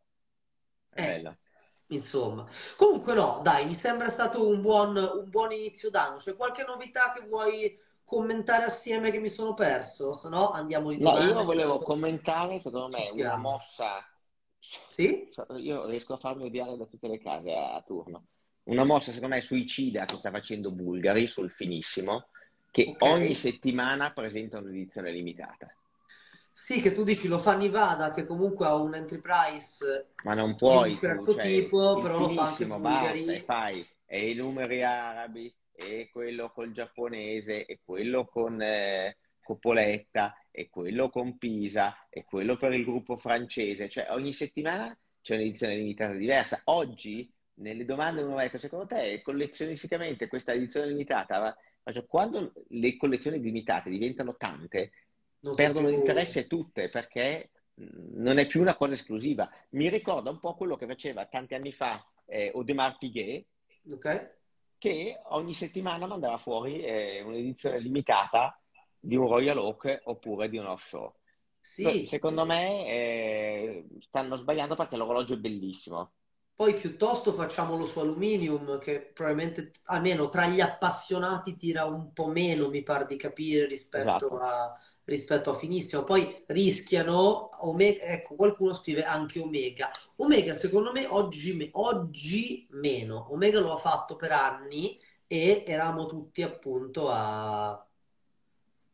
[0.90, 1.38] È eh, bello.
[1.86, 6.18] Insomma, comunque no, dai, mi sembra stato un buon, un buon inizio d'anno.
[6.18, 10.12] C'è qualche novità che vuoi commentare assieme che mi sono perso?
[10.12, 14.06] Se no andiamo di No, io volevo commentare, secondo me, una mossa...
[14.90, 15.30] Sì?
[15.56, 18.26] Io riesco a farmi odiare da tutte le case a, a turno
[18.64, 22.28] una mossa secondo me suicida che sta facendo Bulgari sul finissimo,
[22.70, 23.10] che okay.
[23.10, 25.72] ogni settimana presenta un'edizione limitata.
[26.52, 30.56] Sì, che tu dici lo fa Nivada, che comunque ha un entry price Ma non
[30.56, 33.24] puoi, di un certo tu, cioè, tipo, però lo fa anche Bulgari.
[33.24, 39.16] Basta, e fai, e i numeri arabi, e quello col giapponese, e quello con eh,
[39.42, 43.88] Coppoletta, e quello con Pisa, e quello per il gruppo francese.
[43.88, 46.60] Cioè ogni settimana c'è un'edizione limitata diversa.
[46.64, 52.96] Oggi nelle domande uno ha detto, secondo te collezionisticamente questa edizione limitata, cioè, quando le
[52.96, 54.92] collezioni limitate diventano tante,
[55.40, 55.96] non perdono più...
[55.96, 57.50] interesse tutte perché
[58.14, 59.50] non è più una cosa esclusiva.
[59.70, 63.46] Mi ricorda un po' quello che faceva tanti anni fa eh, Audemars Piguet,
[63.92, 64.28] okay.
[64.78, 68.60] che ogni settimana mandava fuori eh, un'edizione limitata
[68.98, 71.14] di un Royal Oak oppure di un offshore.
[71.58, 72.06] Sì.
[72.06, 76.12] Secondo me eh, stanno sbagliando perché l'orologio è bellissimo.
[76.60, 82.68] Poi piuttosto facciamolo su aluminium, che probabilmente almeno tra gli appassionati tira un po' meno,
[82.68, 84.38] mi pare di capire, rispetto, esatto.
[84.40, 86.04] a, rispetto a finissimo.
[86.04, 89.88] Poi rischiano, Omega, ecco, qualcuno scrive anche Omega.
[90.16, 93.32] Omega secondo me oggi, oggi meno.
[93.32, 97.82] Omega lo ha fatto per anni e eravamo tutti appunto a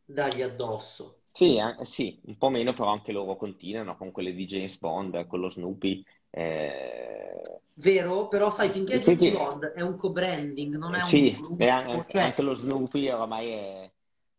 [0.05, 1.23] dargli addosso.
[1.31, 5.27] Sì, eh, sì, un po' meno, però anche loro continuano con quelle di James Bond,
[5.27, 6.05] con lo Snoopy.
[6.29, 7.61] Eh...
[7.73, 9.31] Vero, però sai, finché James quindi...
[9.31, 13.91] Bond è un co-branding, non è sì, un gruppo, anche, anche lo Snoopy oramai è...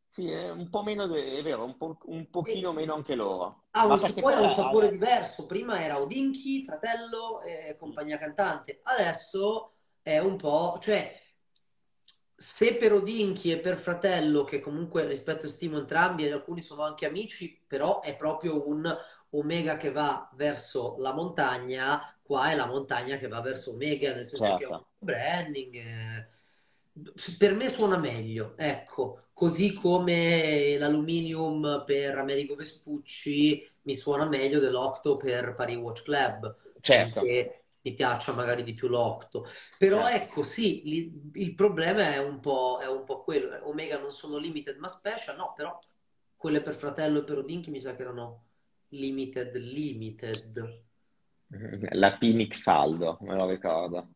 [0.08, 2.74] Sì, è un po' meno, è vero, un, po', un pochino e...
[2.74, 3.66] meno anche loro.
[3.70, 9.74] Ah, un, poi ha un sapore diverso, prima era Odinchi, fratello e compagnia cantante, adesso
[10.02, 11.14] è un po', cioè
[12.40, 16.82] se per Odinchi e per Fratello, che comunque rispetto e stimo entrambi, e alcuni sono
[16.82, 18.96] anche amici, però è proprio un
[19.30, 24.24] Omega che va verso la montagna, qua è la montagna che va verso Omega, nel
[24.24, 24.58] senso certo.
[24.58, 25.74] che è un branding.
[25.74, 26.28] Eh,
[27.36, 35.16] per me suona meglio, ecco, così come l'aluminium per Amerigo Vespucci mi suona meglio dell'Octo
[35.16, 36.56] per Paris Watch Club.
[36.80, 37.20] Certo.
[37.20, 39.46] Perché mi piaccia magari di più l'Octo.
[39.78, 40.16] Però certo.
[40.16, 42.40] ecco, sì, li, il problema è un,
[42.80, 43.58] è un, po', quello.
[43.68, 45.78] Omega non sono limited ma special, no, però
[46.36, 48.47] quelle per Fratello e per Odinchi mi sa che erano
[48.90, 50.84] limited limited.
[51.92, 54.10] La Pinic Faldo, me lo ricordo.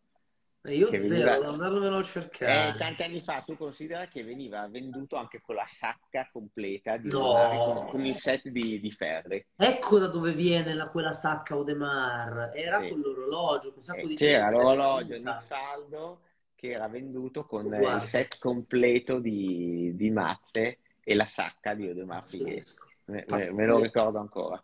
[0.65, 1.49] E io Che zero, veniva...
[1.49, 2.79] andarmelo a Eh, cercare.
[2.79, 7.63] tanti anni fa, tu considera che veniva venduto anche con la sacca completa di Audemars
[7.63, 8.19] con, con il No!
[8.19, 9.45] set di, di ferri.
[9.57, 12.55] Ecco da dove viene la, quella sacca Audemars.
[12.55, 12.89] Era Sì.
[12.89, 15.41] con l'orologio, con un sacco E di c'era di l'orologio punta.
[15.41, 16.23] Faldo
[16.55, 21.75] che era venduto con eh, il Guarda, set completo di, di matte e la sacca
[21.75, 22.63] di Audemars Piguet.
[22.65, 22.92] pazzesco.
[23.07, 24.63] Me, me- me lo ricordo ancora.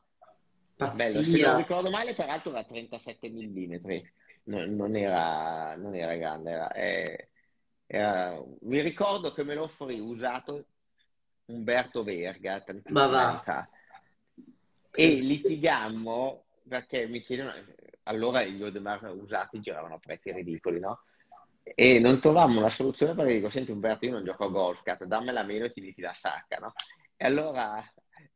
[0.91, 3.75] Bello, se non ricordo male, peraltro era 37 mm,
[4.45, 6.51] non, non era, non era grande.
[6.51, 7.31] Era, eh,
[7.87, 10.67] era- Mi ricordo che me lo offrì usato
[11.47, 13.69] Umberto Verga tantissimi anni fa
[14.95, 17.53] e litigammo perché mi chiedono,
[18.05, 21.03] allora gli Audemars usati giravano a prezzi ridicoli, no?
[21.63, 25.07] E non trovammo una soluzione perché dico, senti Umberto, io non gioco a golf, cazzo,
[25.07, 26.73] dammela meno e ti metti la sacca, no?
[27.17, 27.83] E allora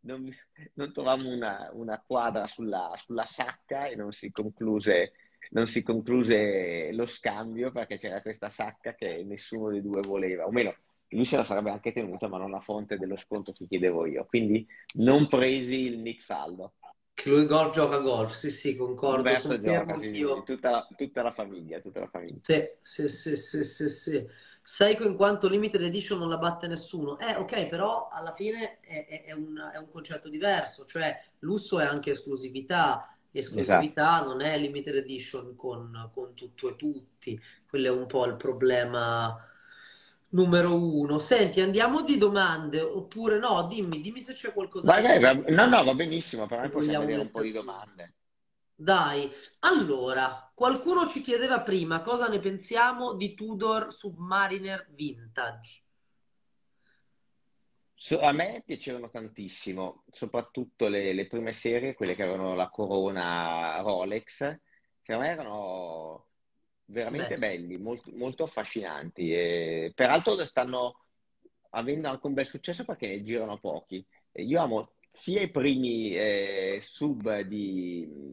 [0.00, 0.34] non,
[0.74, 5.12] non trovammo una, una quadra sulla, sulla sacca e non si concluse,
[5.50, 10.50] non si concluse lo scambio perché c'era questa sacca che nessuno dei due voleva, o
[10.50, 10.74] meno,
[11.08, 14.24] lui se la sarebbe anche tenuta, ma non a fronte dello sconto che chiedevo io.
[14.24, 16.74] Quindi non presi il Nick Faldo.
[17.14, 19.30] Che lui golf gioca a golf, sì, sì, concordo,
[19.60, 22.38] gioca, sì, tutta, tutta la famiglia, tutta la famiglia.
[22.40, 24.26] Sì, sì, sì, sì, sì, sì.
[24.62, 27.18] Seiko in quanto limited edition non la batte nessuno.
[27.18, 31.80] Eh, ok, però alla fine è, è- è un, è un concetto diverso, cioè lusso
[31.80, 33.06] è anche esclusività.
[33.54, 33.92] Esatto.
[33.94, 37.40] Esclusività non è limited edition con, con tutto e tutti.
[37.68, 39.36] Quello è un po' il problema
[40.30, 41.18] numero uno.
[41.18, 44.52] Senti, andiamo di domande, oppure no, dimmi, dimmi se c'è
[44.88, 47.52] Vai, qualcos'altro vai, va- no, no, va benissimo, però noi possiamo vedere un po' di
[47.52, 48.14] domande.
[48.74, 55.82] Dai, allora, qualcuno ci chiedeva prima cosa ne pensiamo di Tudor Submariner Vintage.
[57.92, 63.80] So- a me piacevano tantissimo, soprattutto le, le prime serie, quelle che avevano la corona
[63.80, 64.56] Rolex,
[65.02, 66.28] che a me erano
[66.84, 69.34] veramente Beh, belli, molto, molto affascinanti.
[69.34, 71.06] E, peraltro stanno
[71.70, 74.06] avendo anche un bel successo perché ne girano pochi.
[74.34, 78.32] Io amo sia i primi eh, sub di,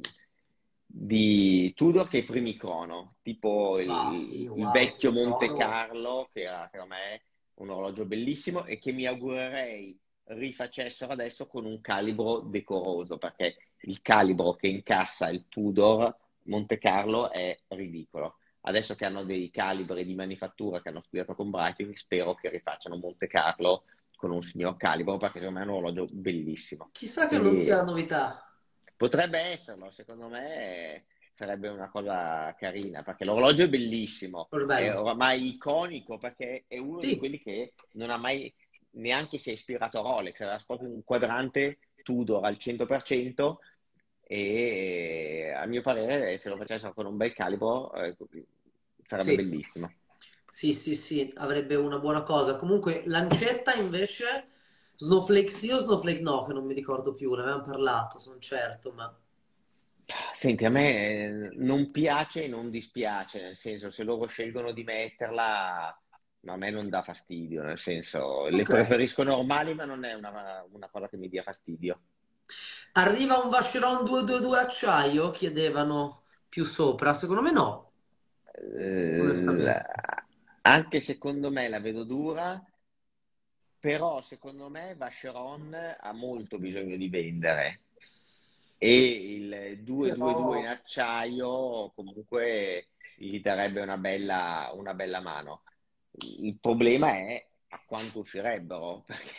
[0.92, 5.56] di Tudor che i primi Chrono, tipo ah il, sì, il wow, vecchio Monte.
[5.56, 7.22] Carlo, che era per me
[7.56, 9.96] un orologio bellissimo e che mi augurerei
[10.30, 17.32] rifacessero adesso con un calibro decoroso, perché il calibro che incassa il Tudor Monte Carlo
[17.32, 18.38] è ridicolo.
[18.62, 22.98] Adesso che hanno dei calibri di manifattura che hanno studiato con Breitling, spero che rifacciano
[22.98, 23.84] Monte Carlo
[24.16, 26.90] con un signor calibro, perché secondo me è un orologio bellissimo.
[26.92, 28.44] Chissà che non sia Quindi la novità.
[29.00, 36.18] Potrebbe esserlo, secondo me sarebbe una cosa carina, perché l'orologio è bellissimo, è oramai iconico,
[36.18, 38.54] perché è uno di Sì, quelli che non ha mai
[38.92, 43.60] neanche si è ispirato a Rolex, aveva proprio un quadrante Tudor al 100%
[44.22, 48.16] e a mio parere se lo facessero con un bel calibro eh,
[49.06, 49.94] sarebbe sì, bellissimo.
[50.48, 52.58] sì, sì, sì, avrebbe una buona cosa.
[52.58, 54.48] Comunque, Lancetta invece,
[55.00, 58.92] Snowflake sì o Snowflake no, che non mi ricordo più, ne avevamo parlato, sono certo,
[58.92, 59.12] ma...
[60.34, 60.90] Senti, a me
[61.26, 65.88] eh, non piace e non dispiace, nel senso se loro scelgono di metterla,
[66.46, 68.70] a me non dà fastidio, nel senso le Ok.
[68.70, 72.02] preferisco normali, ma non è una, una cosa che mi dia fastidio.
[72.94, 75.32] Arriva un Vacheron 222 acciaio?
[75.32, 77.14] Chiedevano più sopra.
[77.16, 77.94] Secondo me no,
[78.78, 79.82] Eh,
[80.62, 82.62] anche secondo me la vedo dura,
[83.80, 87.82] però secondo me Vacheron ha molto bisogno di vendere
[88.78, 95.64] e il 222 in acciaio comunque gli darebbe una bella, una bella mano.
[96.40, 99.34] Il problema è a quanto uscirebbero, perché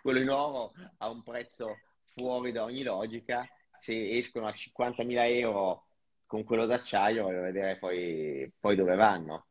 [0.00, 1.78] quello in oro ha un prezzo
[2.14, 3.46] fuori da ogni logica.
[3.72, 5.86] Se escono a 50.000 euro
[6.26, 9.46] con quello d'acciaio, voglio vedere poi, poi dove vanno.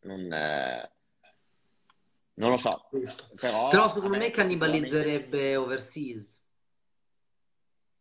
[0.00, 0.90] Non, eh,
[2.40, 2.80] non lo so,
[3.38, 6.42] però Però secondo me cannibalizzerebbe Overseas.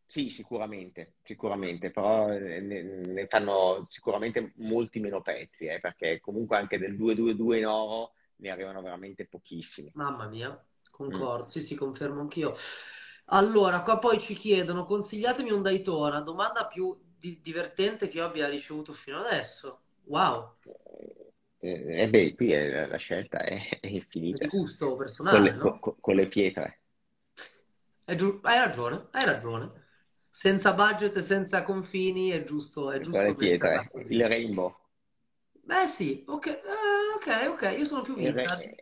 [0.06, 6.58] sì, sicuramente, sicuramente, però eh, ne, ne fanno sicuramente molti meno pezzi, eh, perché comunque
[6.58, 9.94] anche del 222 in oro ne arrivano veramente pochissimi.
[9.94, 10.90] Mamma mia, Mm.
[10.92, 11.46] concordo.
[11.48, 12.56] Sì, sì, confermo anch'io.
[13.26, 18.48] Allora, qua poi ci chiedono, consigliatemi un Daytona, domanda più di- divertente che io abbia
[18.50, 19.82] ricevuto fino adesso.
[20.06, 20.58] Wow,
[21.62, 23.88] Eh, eh, beh, qui è- la scelta è, è
[24.28, 24.96] è di infinita, gusto
[25.26, 25.80] con personale, le, no?
[25.80, 26.80] co- con le pietre.
[28.18, 29.72] Giu- hai ragione, hai ragione.
[30.30, 34.18] Senza budget e senza confini è giusto, è Con giusto le metterla pietre, così.
[34.18, 34.76] il rainbow.
[35.64, 36.60] Beh sì, ok, eh,
[37.16, 38.76] ok, ok, io sono più vintage.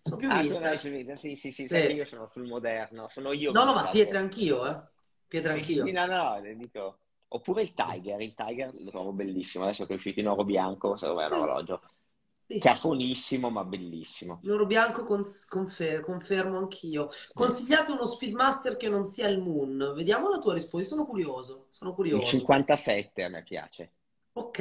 [0.00, 1.14] Sono più Ah, vintage.
[1.14, 1.92] sì, sì, sì, Sì.
[1.92, 4.82] io sono sul moderno, sono io No, no, ma pietre anch'io, eh.
[5.28, 5.92] Pietre Sì, sì, anch'io.
[5.92, 6.98] no, no, le dico,
[7.32, 10.96] Oppure il Tiger, il Tiger lo trovo bellissimo, adesso che è uscito in oro bianco,
[10.96, 11.80] se è un orologio.
[12.50, 12.58] Sì.
[12.58, 14.44] Cafonissimo, ma bellissimo.
[14.44, 17.08] L'oro bianco cons- confer- confermo anch'io.
[17.32, 19.92] Consigliate uno Speedmaster che non sia il Moon.
[19.94, 21.68] Vediamo la tua risposta, sono curioso.
[21.70, 22.24] Sono Il curioso.
[22.24, 23.92] 57 a me piace.
[24.34, 24.58] Ok.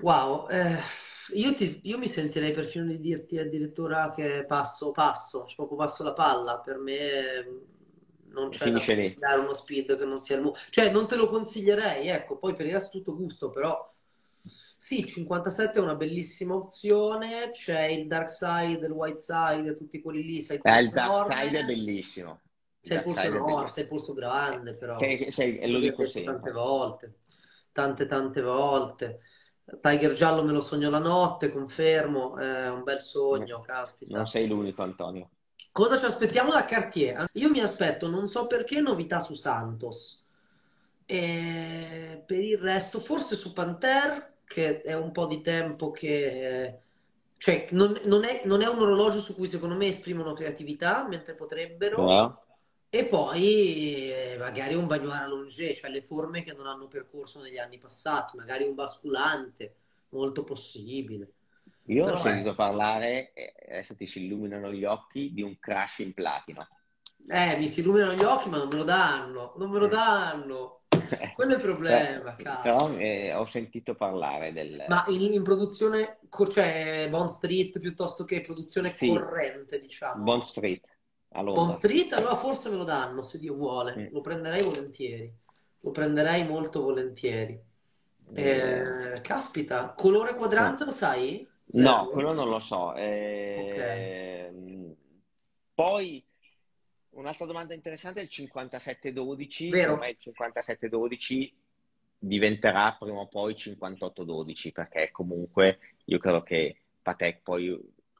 [0.00, 0.78] Wow, eh,
[1.34, 6.02] io, ti- io mi sentirei perfino di dirti addirittura che passo, passo, cioè proprio passo
[6.02, 6.58] la palla.
[6.58, 7.60] Per me eh,
[8.30, 9.18] non c'è da Finisce lì.
[9.18, 10.54] consigliare uno speed che non sia il Moon.
[10.70, 13.91] Cioè, non te lo consiglierei, ecco, poi per il resto tutto gusto, però
[14.82, 17.50] sì, 57 è una bellissima opzione.
[17.50, 21.18] C'è il Dark Side, il White Side, tutti quelli lì, sai, il Eh, il Dark
[21.20, 22.40] Side è bellissimo.
[22.80, 26.20] Sei il polso enorme, sei il polso grande, però Sei- sei- e lo dico detto
[26.20, 26.52] tante sempre.
[26.52, 27.20] volte,
[27.72, 29.20] tante tante volte.
[29.80, 33.60] Tiger Giallo me lo sogno la notte, confermo, è un bel sogno,
[34.12, 34.26] Non caspita.
[34.26, 35.30] sei l'unico, Antonio.
[35.72, 37.26] Cosa ci aspettiamo da Cartier?
[37.34, 40.26] Io mi aspetto, non so perché, novità su Santos.
[41.06, 46.78] E per il resto, forse su Panther, che è un po' di tempo che...
[47.36, 51.34] Cioè, non, non è, non è un orologio su cui secondo me esprimono creatività, mentre
[51.34, 52.04] potrebbero.
[52.04, 52.44] Vero?
[52.88, 57.58] E poi eh, magari un bagnolare allongé, cioè le forme che non hanno percorso negli
[57.58, 59.74] anni passati, magari un basculante,
[60.10, 61.32] molto possibile.
[61.86, 62.54] Io ho Però sentito è...
[62.54, 66.68] parlare, e adesso ti si illuminano gli occhi, di un crash in platino.
[67.28, 69.88] Eh, mi si illuminano gli occhi, ma non me lo danno, non me lo Mm.
[69.88, 70.82] danno.
[71.32, 72.96] Quello è il Però, problema, però, caspita.
[72.96, 74.82] eh, ho sentito parlare del...
[74.84, 76.18] Ma in, in produzione,
[76.52, 80.22] cioè Bond Street piuttosto che produzione Sì, corrente, diciamo.
[80.24, 80.84] Bond Street
[81.50, 81.70] Bond.
[81.70, 84.04] Street, allora forse me lo danno, se Dio vuole.
[84.04, 84.06] Mm.
[84.10, 85.32] Lo prenderei volentieri.
[85.80, 87.60] Lo prenderei molto volentieri.
[88.34, 88.82] Eh,
[89.14, 91.48] Eh, caspita, colore quadrante lo sai?
[91.74, 92.10] No, Zero?
[92.10, 92.94] quello non lo so.
[93.54, 94.94] Ok, Ehm,
[95.74, 96.24] poi
[97.12, 99.70] un'altra domanda interessante è il 5712.
[99.70, 99.96] Secondo vero?
[99.96, 101.54] me il 5712
[102.18, 107.78] diventerà prima o poi 5812 perché comunque io credo che Patek poi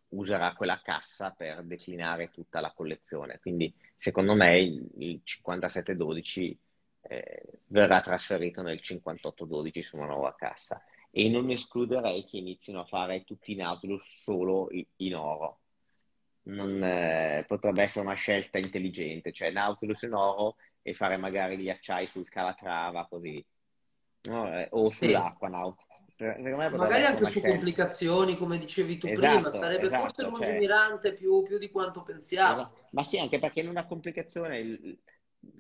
[0.09, 3.39] userà quella cassa per declinare tutta la collezione.
[3.41, 6.59] Quindi secondo me il, il 5712
[7.03, 12.85] eh, verrà trasferito nel 5812 su una nuova cassa e non escluderei che inizino a
[12.85, 15.61] fare tutti i Nautilus solo i- in oro.
[16.45, 21.71] Non, eh, potrebbe essere una scelta intelligente, cioè Nautilus in oro e fare magari gli
[21.71, 23.45] acciai sul Calatrava così,
[24.23, 24.53] no?
[24.53, 24.91] Eh, o Sì.
[24.91, 25.87] sull'acqua Nautilus.
[26.73, 27.49] Magari anche su scelta.
[27.51, 32.03] complicazioni, come dicevi tu prima, Esatto, sarebbe forse esatto, cioè, lungimirante più, più di quanto
[32.03, 32.63] pensiamo.
[32.63, 32.87] esatto.
[32.91, 35.01] Ma sì, anche perché in una complicazione, il-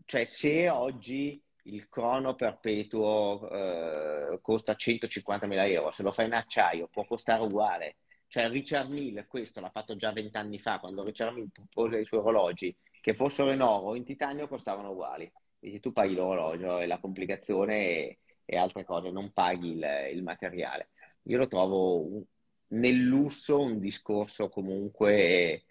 [0.05, 6.89] cioè se oggi il crono perpetuo eh, costa 150.000 euro, se lo fai in acciaio
[6.89, 7.97] può costare uguale.
[8.33, 12.21] Cioè Richard Mille questo l'ha fatto già vent'anni fa, quando Richard Mille propose i suoi
[12.21, 15.31] orologi, che fossero in oro o in titanio costavano uguali.
[15.59, 20.23] Quindi tu paghi l'orologio e la complicazione e, e altre cose, non paghi il, il
[20.23, 20.93] materiale.
[21.25, 22.25] Io lo trovo un-
[22.69, 25.65] nel lusso un discorso comunque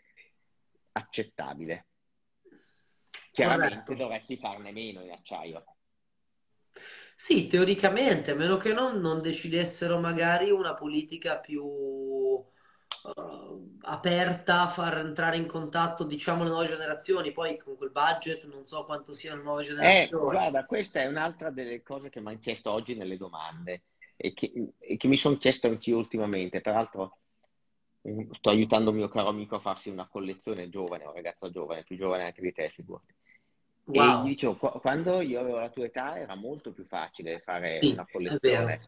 [0.91, 1.87] accettabile.
[3.31, 3.95] Chiaramente Corretto.
[3.95, 5.65] dovresti farne meno in acciaio.
[7.15, 11.90] Sì, teoricamente, a meno che non, non decidessero magari una politica più
[13.05, 17.31] eh, aperta a far entrare in contatto, diciamo, le nuove generazioni.
[17.31, 20.19] Poi con quel budget non so quanto siano nuove Eh, generazioni.
[20.23, 23.85] guarda, questa è un'altra delle cose che mi hanno chiesto oggi nelle domande
[24.15, 26.61] e che, e che mi sono chiesto anch'io ultimamente.
[26.61, 27.17] Peraltro,
[28.07, 31.83] mm, sto aiutando un mio caro amico a farsi una collezione giovane, un ragazzo giovane,
[31.83, 33.15] più giovane anche di te, figurati.
[33.89, 37.81] E Wow, dicevo, qu- quando io avevo la tua età era molto più facile fare
[37.81, 38.79] sì, una collezione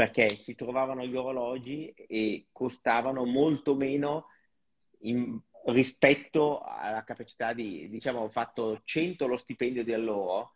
[0.00, 4.28] perché si trovavano gli orologi e costavano molto meno
[5.00, 10.50] in- rispetto alla capacità di, diciamo, fatto 100 lo stipendio di allora,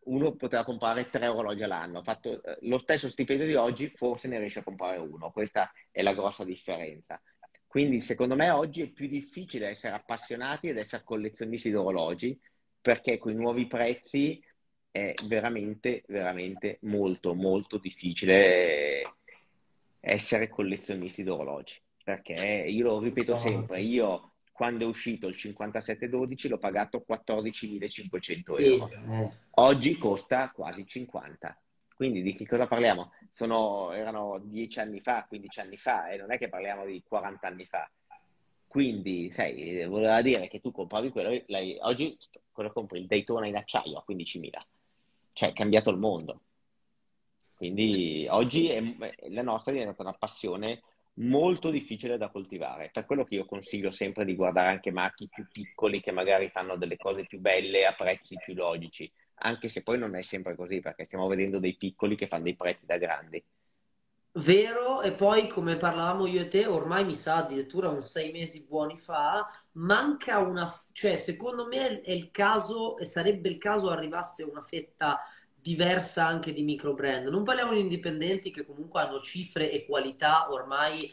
[0.00, 4.38] uno poteva comprare tre orologi all'anno, fatto eh, lo stesso stipendio di oggi, forse ne
[4.38, 7.18] riesce a comprare uno, questa è la grossa differenza.
[7.66, 12.38] Quindi secondo me oggi è più difficile essere appassionati ed essere collezionisti di orologi
[12.82, 14.44] perché con i nuovi prezzi
[14.90, 19.02] è veramente, veramente molto, molto difficile
[20.00, 21.80] essere collezionisti di orologi.
[22.02, 28.64] Perché io lo ripeto sempre, io quando è uscito il 5712 l'ho pagato 14.500 Sì,
[28.64, 28.90] euro.
[29.12, 29.30] eh.
[29.56, 31.60] Oggi costa quasi 50.
[31.94, 33.12] Quindi di che cosa parliamo?
[33.32, 37.46] Sono, erano 10 anni fa, 15 anni fa, e non è che parliamo di 40
[37.46, 37.90] anni fa.
[38.66, 41.30] Quindi, sai, voleva dire che tu compravi quello,
[41.80, 42.16] oggi
[42.52, 43.00] cosa compri?
[43.00, 44.50] Il Daytona in acciaio a 15.000.
[45.38, 46.40] Cioè, cambiato il mondo.
[47.54, 48.80] Quindi oggi è-
[49.30, 50.82] la nostra è diventata una passione
[51.14, 52.90] molto difficile da coltivare.
[52.92, 56.76] Per quello che io consiglio sempre di guardare anche marchi più piccoli che magari fanno
[56.76, 59.10] delle cose più belle a prezzi più logici.
[59.40, 62.56] anche se poi non è sempre così, perché stiamo vedendo dei piccoli che fanno dei
[62.56, 63.40] prezzi da grandi.
[64.32, 68.66] Vero, e poi come parlavamo io e te, ormai mi sa addirittura un sei mesi
[68.68, 74.44] buoni fa, manca una, cioè secondo me è il caso, e sarebbe il caso arrivasse
[74.44, 75.18] una fetta
[75.54, 77.26] diversa anche di micro brand.
[77.26, 81.12] Non parliamo di indipendenti che comunque hanno cifre e qualità ormai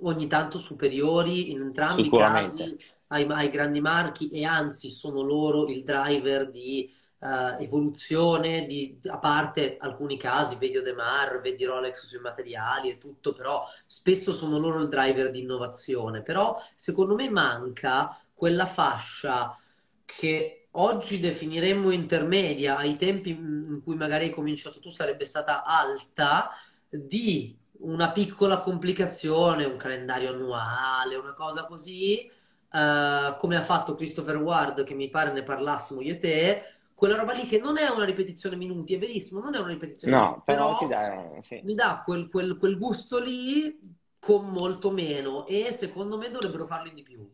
[0.00, 2.78] ogni tanto superiori in entrambi i casi
[3.08, 9.18] ai, ai grandi marchi e anzi sono loro il driver di uh, evoluzione, di, a
[9.18, 14.80] parte alcuni casi, vedi Odemar, vedi Rolex sui materiali e tutto, però spesso sono loro
[14.80, 16.22] il driver di innovazione.
[16.22, 19.56] Però secondo me manca quella fascia
[20.04, 26.50] che oggi definiremmo intermedia, ai tempi in cui magari hai cominciato tu sarebbe stata alta,
[26.88, 32.30] di una piccola complicazione, un calendario annuale, una cosa così,
[32.70, 36.62] uh, come ha fatto Christopher Ward, che mi pare ne parlassimo io e te,
[36.98, 40.16] quella roba lì che non è una ripetizione minuti, è verissimo, non è una ripetizione
[40.16, 41.60] no, minuti, però, però dà, sì.
[41.62, 43.78] mi dà quel, quel, quel, gusto lì
[44.18, 47.24] con molto meno e secondo me dovrebbero farlo di più.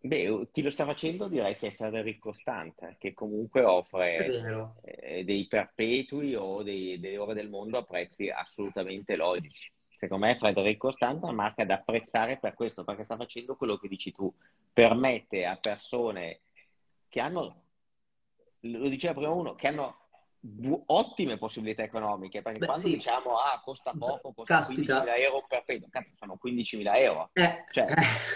[0.00, 5.46] Beh, chi lo sta facendo direi che è Federico Stante, che comunque offre eh, dei
[5.46, 9.70] perpetui o dei, delle ore del mondo a prezzi assolutamente logici.
[9.98, 13.76] Secondo me Federico Stante è una marca da apprezzare per questo, perché sta facendo quello
[13.76, 14.32] che dici tu,
[14.72, 16.40] permette a persone
[17.06, 17.64] che hanno
[18.60, 20.00] lo diceva prima uno, che hanno
[20.40, 22.94] bu- ottime possibilità economiche, perché Beh, quando sì.
[22.94, 25.04] diciamo, ah, costa poco, costa Caspita.
[25.04, 27.30] 15.000 euro per pedo, cazzo, sono 15.000 euro.
[27.34, 27.64] Eh.
[27.70, 27.86] Cioè,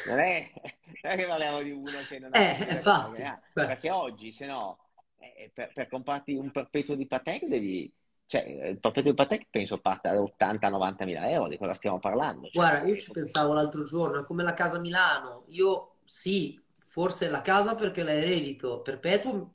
[0.07, 0.51] non è,
[1.03, 2.73] non è, che parliamo di uno che non eh, ha...
[2.73, 4.79] Infatti, eh, perché oggi, se no,
[5.19, 7.93] eh, per, per, comprarti un perpetuo di Patek devi...
[8.27, 12.49] Cioè, il perpetuo di Patek penso parte da 80-90 mila euro, di cosa stiamo parlando?
[12.49, 16.59] Cioè, Guarda, io ci pensavo l'altro giorno, è come la casa Milano, io sì,
[16.95, 19.51] forse la casa perché la eredito perpetuo,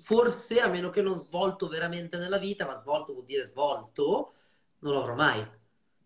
[0.00, 4.32] forse a meno che non svolto veramente nella vita, ma svolto vuol dire svolto,
[4.78, 5.44] non lo avrò mai.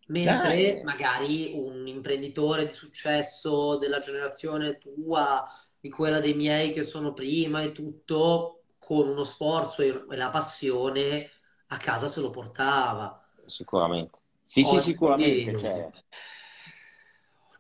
[0.06, 0.82] Mentre Dai.
[0.82, 5.44] magari un imprenditore di successo della generazione tua,
[5.78, 11.28] di quella dei miei che sono prima e tutto, con uno sforzo e la passione,
[11.66, 13.22] a casa se lo portava.
[13.44, 14.18] Sicuramente.
[14.46, 15.58] Sì, Oggi, sì, sicuramente.
[15.58, 15.90] Cioè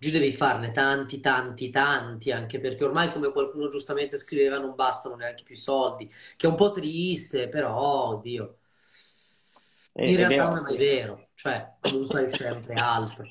[0.02, 5.14] Oggi devi farne tanti, tanti, tanti, anche perché ormai, come qualcuno giustamente scriveva, non bastano
[5.14, 8.56] neanche più i soldi, che è un po' triste, però, oddio.
[9.98, 13.30] In è, realtà è non è mai vero, cioè, comunque hai sempre altro.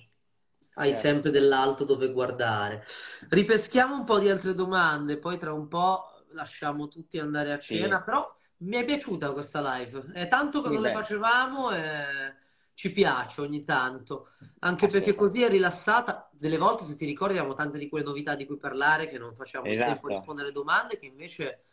[0.76, 1.07] Hai certo.
[1.07, 2.86] sempre dell'alto dove guardare.
[3.28, 7.97] Ripeschiamo un po' di altre domande, poi tra un po' lasciamo tutti andare a cena,
[7.97, 8.03] sì.
[8.05, 10.13] però mi è piaciuta questa live.
[10.13, 10.88] È tanto che sì, non beh.
[10.88, 12.39] le facevamo e
[12.82, 14.29] ci piace ogni tanto,
[14.61, 16.27] anche perché così è rilassata.
[16.34, 19.36] Delle volte, se ti ricordi, abbiamo tante di quelle novità di cui parlare che non
[19.36, 19.91] facciamo esatto.
[19.91, 21.65] tempo a rispondere alle domande, che invece,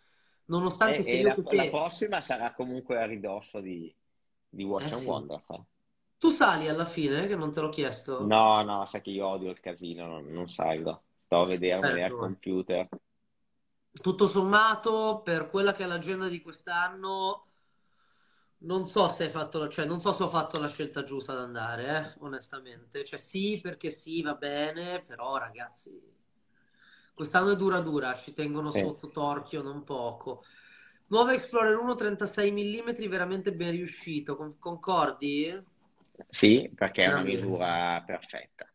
[0.49, 1.57] nonostante e, sia e io la, te...
[1.57, 3.91] la prossima sarà comunque a ridosso di,
[4.51, 5.07] di Watch eh, and sì.
[5.07, 5.43] Wonder.
[6.19, 8.27] Tu sali alla fine, che non te l'ho chiesto?
[8.27, 11.05] No, no, sai che io odio il casino, non, non salgo.
[11.25, 12.87] Sto a vedermene al computer.
[13.99, 17.48] Tutto sommato, per quella che è l'agenda di quest'anno,
[18.61, 21.39] non so se hai fatto, cioè, non so se ho fatto la scelta giusta ad
[21.39, 23.05] andare, eh, onestamente.
[23.05, 26.01] Cioè, sì, perché sì, va bene, però ragazzi,
[27.15, 28.81] quest'anno è dura dura, ci tengono sì.
[28.81, 30.45] sotto torchio non poco.
[31.09, 35.65] Nuova Explorer 1 36 mm, veramente ben riuscito, Con- concordi?
[36.31, 38.71] Sì, perché è una misura perfetta.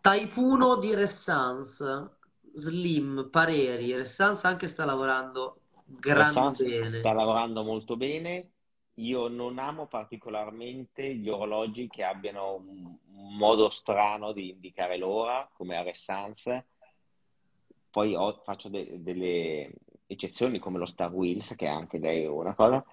[0.00, 2.10] Type 1 di Ressance,
[2.54, 6.98] Slim, pareri, Ressance anche sta lavorando gran bene.
[6.98, 8.50] Sta lavorando molto bene
[8.94, 12.96] io non amo particolarmente gli orologi che abbiano un,
[13.36, 16.66] modo strano di indicare l'ora, come a Ressance.
[17.90, 19.72] Poi ho, faccio de- delle
[20.06, 22.84] eccezioni come lo Star Wheels, che è anche lei una cosa.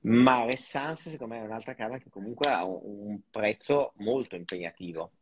[0.00, 5.12] Ma Ressance, secondo me, è un'altra casa che comunque ha un, un prezzo molto impegnativo.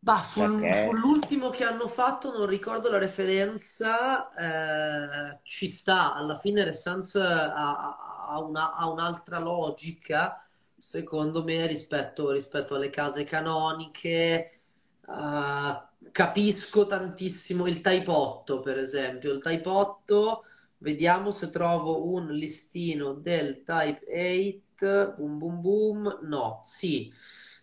[0.00, 0.84] Bah, sul, perché...
[0.84, 6.14] sull'ultimo che hanno fatto, non ricordo la referenza, eh, ci sta.
[6.14, 10.44] Alla fine Ressance ha, ha, una, ha un'altra logica,
[10.76, 14.60] secondo me, rispetto, rispetto alle case canoniche.
[15.06, 19.32] Uh, capisco tantissimo il Type 8, per esempio.
[19.32, 20.44] Il Type 8,
[20.78, 25.14] vediamo se trovo un listino del Type 8.
[25.16, 26.18] Boom, boom, boom.
[26.22, 27.12] No, sì,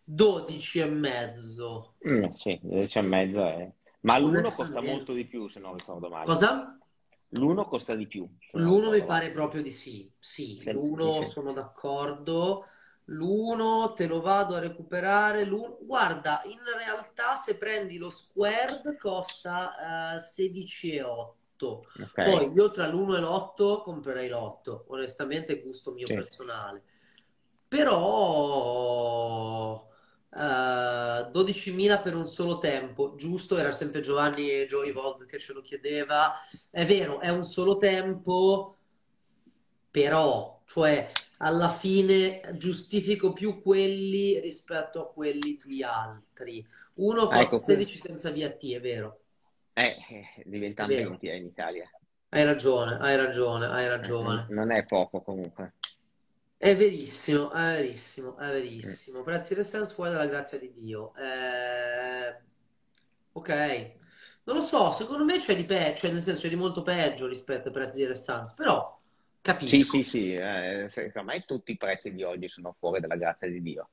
[0.03, 1.93] 12 e mezzo.
[2.07, 3.71] Mm, sì, 12 e mezzo è...
[4.01, 6.25] Ma l'uno costa molto di più, se non ricordo male.
[6.25, 6.74] Cosa?
[7.29, 8.27] L'uno costa di più.
[8.53, 10.11] L'uno mi pare proprio di sì.
[10.19, 11.29] Sì, sì l'uno sì.
[11.29, 12.65] sono d'accordo.
[13.09, 15.43] L'uno te lo vado a recuperare.
[15.43, 15.77] L'uno...
[15.81, 21.35] Guarda, in realtà se prendi lo squared costa uh, 16,8.
[21.55, 21.87] l'otto.
[22.01, 22.23] Ok.
[22.23, 26.13] Poi io tra l'1 e l'8 comprerei l'8, onestamente gusto mio Sì.
[26.13, 26.83] personale.
[27.67, 28.35] Però
[30.35, 33.57] eh, 12.000 per un solo tempo, giusto?
[33.57, 36.33] Era sempre Giovanni e Joey Vold che ce lo chiedeva.
[36.69, 38.77] È vero, è un solo tempo,
[39.89, 46.65] però, cioè alla fine giustifico più quelli rispetto a quelli di altri.
[46.95, 49.21] Uno Ah, costa ecco, qui 16 senza VAT, è vero,
[49.73, 51.09] eh, eh, diventa è vero.
[51.09, 51.89] 20 eh, in Italia.
[52.29, 54.45] Hai ragione, hai ragione, hai Eh, ragione.
[54.47, 55.73] non è poco comunque.
[56.57, 58.51] È verissimo, è verissimo, è
[58.83, 58.93] Mm.
[58.93, 59.23] verissimo.
[59.23, 61.13] Prezzi del senso fuori dalla grazia di Dio.
[61.15, 62.41] Eh,
[63.33, 63.49] ok,
[64.43, 67.27] non lo so, secondo me c'è di peggio, cioè nel senso c'è di molto peggio
[67.27, 68.99] rispetto ai prezzi di Renaissance, però
[69.57, 69.83] Sì, capisco.
[69.83, 73.61] sì, sì, eh, secondo me tutti i prezzi di oggi sono fuori dalla grazia di
[73.61, 73.89] Dio.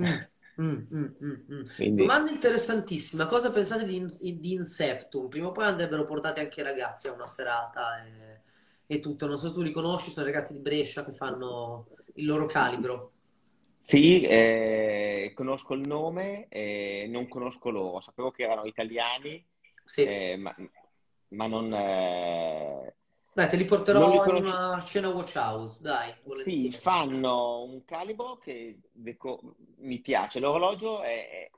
[0.00, 0.26] Mm,
[0.60, 1.64] mm, mm, mm, mm.
[1.74, 4.04] Quindi Domanda interessantissima, cosa pensate di,
[4.40, 5.28] di Inceptum?
[5.28, 8.42] Prima o poi andrebbero portati anche i ragazzi a una serata e,
[8.88, 9.26] e tutto.
[9.28, 13.12] Non so se tu li conosci, sono ragazzi di Brescia che fanno il loro calibro.
[13.84, 18.00] sì, eh, conosco il nome, eh, non conosco loro.
[18.00, 19.44] Sapevo che erano italiani,
[19.84, 20.02] Sì.
[20.02, 20.54] eh, ma,
[21.28, 22.96] ma non, eh,
[23.36, 24.44] Beh, te li li porterò in conosco.
[24.44, 30.38] una scena watch house, dai, Sì, fanno un calibro che deco- mi piace.
[30.40, 31.50] L'orologio è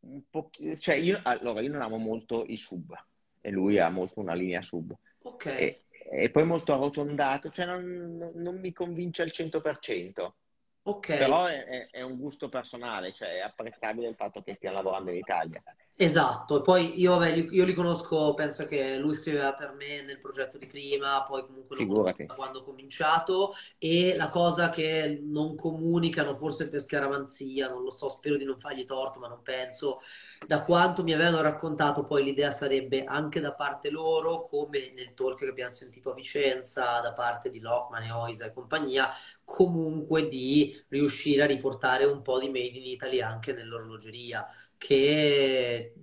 [0.00, 2.94] è un po', cioè io, allora, io non amo molto i sub
[3.40, 8.32] e lui ha molto una linea sub Ok, e, e poi molto arrotondato, cioè non,
[8.34, 10.36] non mi convince al 100%,
[10.84, 11.10] ok.
[11.14, 15.10] però è, è- è un gusto personale, cioè è apprezzabile il fatto che stiano lavorando
[15.10, 15.62] in Italia.
[16.02, 20.18] Esatto, poi io, vabbè, li, io li conosco, penso che lui scriveva per me nel
[20.18, 25.20] progetto di prima, poi comunque lo conosco da quando ho cominciato e la cosa che
[25.22, 29.42] non comunicano, forse per scaramanzia, non lo so, spero di non fargli torto, ma non
[29.42, 30.00] penso,
[30.46, 35.36] da quanto mi avevano raccontato, poi l'idea sarebbe anche da parte loro, come nel talk
[35.40, 39.10] che abbiamo sentito a Vicenza, da parte di Lockman e Oisa e compagnia,
[39.44, 44.46] comunque di riuscire a riportare un po' di Made in Italy anche nell'orologeria
[44.80, 45.94] che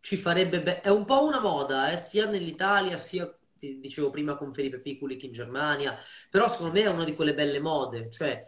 [0.00, 4.36] ci farebbe be- è un po' una moda, eh, sia nell'Italia sia ti dicevo prima
[4.36, 5.96] con Felipe Piccoli che in Germania,
[6.28, 8.46] però secondo me è una di quelle belle mode, cioè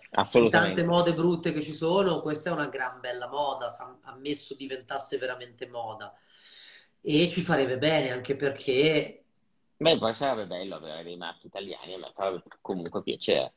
[0.51, 5.67] tante mode brutte che ci sono, questa è una gran bella moda, ammesso diventasse veramente
[5.67, 6.15] moda.
[7.01, 9.25] E ci farebbe bene anche perché
[9.81, 13.55] Beh, poi sarebbe bello avere dei marchi italiani, a me farebbe comunque piacere,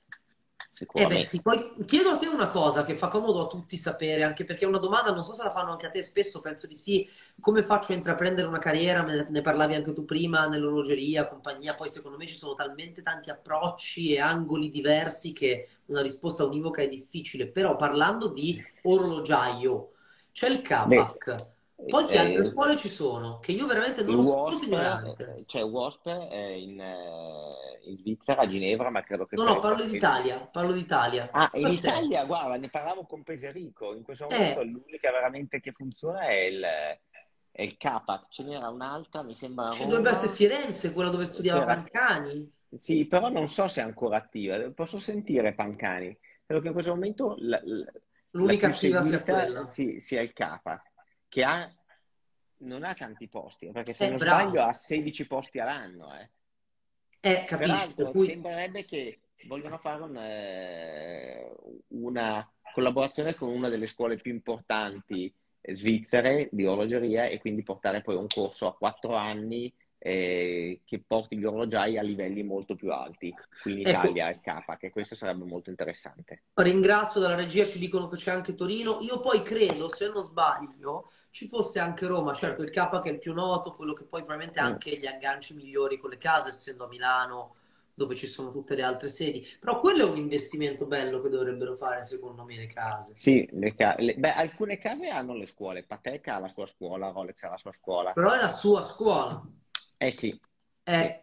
[0.93, 1.29] Eh beh, sicuramente.
[1.29, 4.65] sì, poi chiedo a te una cosa che fa comodo a tutti sapere, anche perché
[4.65, 7.07] è una domanda, non so se la fanno anche a te spesso, penso di sì,
[7.39, 12.17] come faccio a intraprendere una carriera, ne parlavi anche tu prima, nell'orologeria, compagnia, poi secondo
[12.17, 17.47] me ci sono talmente tanti approcci e angoli diversi che una risposta univoca è difficile,
[17.47, 19.93] però parlando di orologiaio,
[20.33, 21.50] c'è il Beh, CAPAC,
[21.87, 25.45] poi che altre eh, scuole ci sono, che io veramente non lo so, WASP, eh,
[25.45, 29.83] c'è WASP eh, in, eh, in Svizzera, a Ginevra, ma credo che No, no, parlo
[29.83, 31.29] d'Italia, parlo d'Italia.
[31.31, 31.71] Ah, in c'è?
[31.71, 36.33] Italia, guarda, ne parlavo con Peserico, in questo momento Eh, l'unica veramente che funziona è
[36.33, 36.61] il,
[37.51, 41.65] è il CAPAC, ce n'era un'altra, mi sembra ci dovrebbe essere Firenze, quella dove studiava.
[41.65, 42.51] Pancani.
[42.77, 46.93] Sì, però non so se è ancora attiva, posso sentire Pancani, credo che in questo
[46.93, 47.91] momento la, la-
[48.33, 49.65] L'unica attiva sia quella.
[49.65, 50.90] sì, sia il CAPAC,
[51.31, 51.73] che ha,
[52.57, 54.69] non ha tanti posti, perché se Eh, non sbaglio bravo.
[54.69, 56.29] ha 16 posti all'anno, eh.
[57.21, 61.55] Eh, Peraltro cui sembrerebbe che vogliono fare un, eh,
[61.89, 68.15] una collaborazione con una delle scuole più importanti svizzere di orologeria e quindi portare poi
[68.15, 69.73] un corso a quattro anni
[70.03, 74.41] eh, che porti gli orologiai a livelli molto più alti qui in ecco, Italia, il
[74.41, 76.45] CAPA, che questo sarebbe molto interessante.
[76.55, 78.97] ringrazio dalla regia, ci dicono che c'è anche Torino.
[79.01, 82.33] Io poi credo, se non sbaglio, ci fosse anche Roma.
[82.33, 84.67] Certo, il K che è il più noto, quello che poi probabilmente ha Mm.
[84.73, 87.55] anche gli agganci migliori con le case, essendo a Milano,
[87.93, 89.47] dove ci sono tutte le altre sedi.
[89.59, 93.13] Però quello è un investimento bello che dovrebbero fare, secondo me, le case.
[93.17, 97.09] Sì, le ca- le- beh, alcune case hanno le scuole, Patek ha la sua scuola,
[97.11, 98.13] Rolex ha la sua scuola.
[98.13, 99.41] Però è la sua scuola,
[99.97, 100.37] Eh sì,
[100.83, 101.19] è,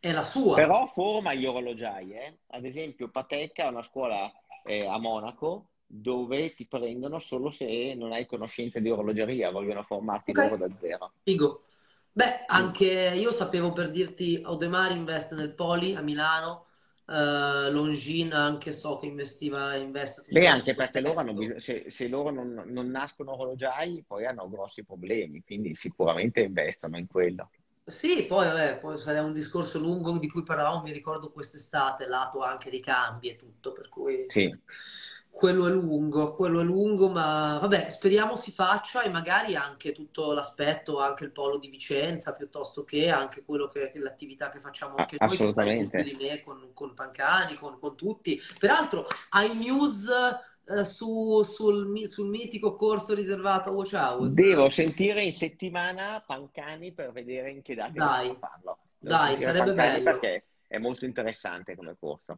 [0.00, 0.54] è la sua.
[0.54, 2.38] Però forma gli orologiai, eh.
[2.48, 4.32] Ad esempio, Patek ha una scuola
[4.64, 10.32] eh, a Monaco dove ti prendono solo se non hai conoscenze di orologeria, vogliono formarti
[10.32, 11.12] Ok, loro da zero.
[11.24, 11.64] figo.
[12.12, 16.66] Beh, anche io sapevo per dirti, Audemars investe nel Poli a Milano,
[17.06, 22.08] eh, Longines anche so che investiva, investe Beh, anche perché loro hanno bisogno, se, se
[22.08, 27.50] loro non, non nascono orologiai, poi hanno grossi problemi, quindi sicuramente investono in quello.
[27.84, 32.42] Sì, poi vabbè, poi sarà un discorso lungo di cui parlavamo, mi ricordo quest'estate, lato
[32.42, 34.52] anche di cambi e tutto, per cui Sì.
[35.34, 40.32] Quello è lungo, quello è lungo, ma vabbè, speriamo si faccia e magari anche tutto
[40.32, 45.16] l'aspetto, anche il polo di Vicenza, piuttosto che anche quello che, l'attività che facciamo anche
[45.18, 46.02] Ah, noi, assolutamente.
[46.02, 48.38] di me con, con Pancani, con, con tutti.
[48.58, 50.06] Peraltro, hai news
[50.66, 54.34] eh, su- sul, sul mitico corso riservato a Watch House?
[54.34, 58.78] Devo sentire in settimana Pancani per vedere in che date Dai, farlo.
[58.98, 60.20] Devo dai, sarebbe Pancani bello.
[60.20, 62.36] perché è molto interessante come corso.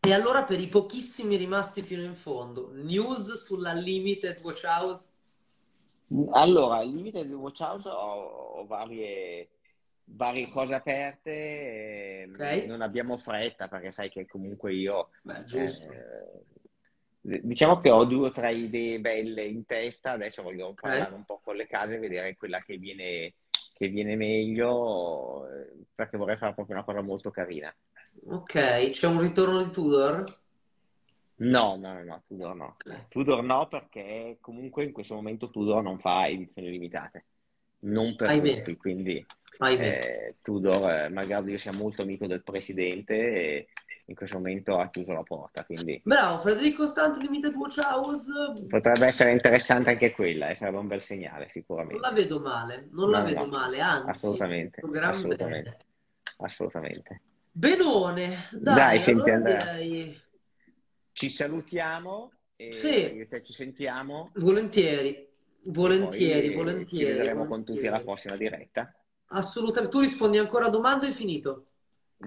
[0.00, 5.10] E allora per i pochissimi rimasti fino in fondo, news sulla Limited Watch House?
[6.30, 9.48] Allora, al limite del Watch House ho, ho varie,
[10.04, 12.64] varie cose aperte, ehm, Ok?
[12.66, 15.92] non abbiamo fretta perché sai che comunque io, Beh, giusto.
[15.92, 20.80] eh, diciamo che ho due o tre idee belle in testa, adesso voglio Ok?
[20.80, 23.34] parlare un po' con le case e vedere quella che viene,
[23.74, 27.74] che viene meglio, eh, perché vorrei fare proprio una cosa molto carina.
[28.26, 30.24] Ok, c'è un ritorno di Tudor?
[31.36, 32.76] No, no, no, no, Tudor no.
[32.84, 33.08] Ok.
[33.08, 37.24] Tudor no perché comunque in questo momento Tudor non fa edizioni limitate,
[37.80, 39.24] non per Ahimè, tutti, quindi
[39.60, 43.68] eh, Tudor, eh, malgrado io sia molto amico del presidente, eh,
[44.06, 48.32] in questo momento ha chiuso la porta, quindi Bravo, Federico Stanzi Limited Watch House,
[48.68, 52.12] potrebbe essere interessante anche quella, e sarebbe un bel segnale non la sicuramente.
[52.12, 55.76] vedo male, non la No, vedo no, male, anzi, assolutamente, assolutamente,
[56.38, 57.20] assolutamente.
[57.58, 60.22] Benone, Dai, dai, senti allora direi
[61.12, 65.28] ci salutiamo e sì, io e te ci sentiamo volentieri,
[65.64, 68.04] volentieri, poi ci volentieri, vedremo con tutti alla volentieri.
[68.04, 68.94] prossima diretta.
[69.30, 69.96] Assolutamente.
[69.96, 71.66] Tu rispondi ancora a domande o hai finito?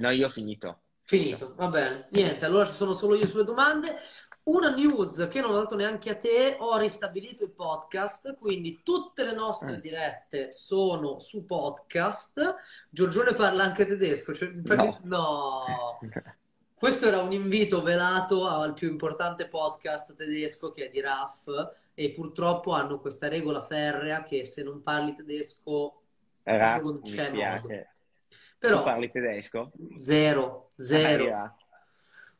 [0.05, 1.37] No, io ho finito, finito.
[1.37, 2.07] Finito, va bene.
[2.11, 3.97] Niente, allora ci sono solo io sulle domande.
[4.43, 9.23] Una news che non ho dato neanche a te, ho ristabilito il podcast, quindi tutte
[9.23, 12.55] le nostre Ah, dirette sono su podcast.
[12.89, 14.99] Giorgione parla anche tedesco, cioè, no.
[15.03, 15.99] no.
[16.73, 22.11] Questo era un invito velato al più importante podcast tedesco che è di RAF e
[22.11, 26.01] purtroppo hanno questa regola ferrea che se non parli tedesco
[26.41, 27.59] Raf, non mi c'è modo.
[27.59, 27.89] spiace.
[28.27, 29.71] Tu Però parli tedesco?
[29.97, 31.55] zero, zero, Ahia.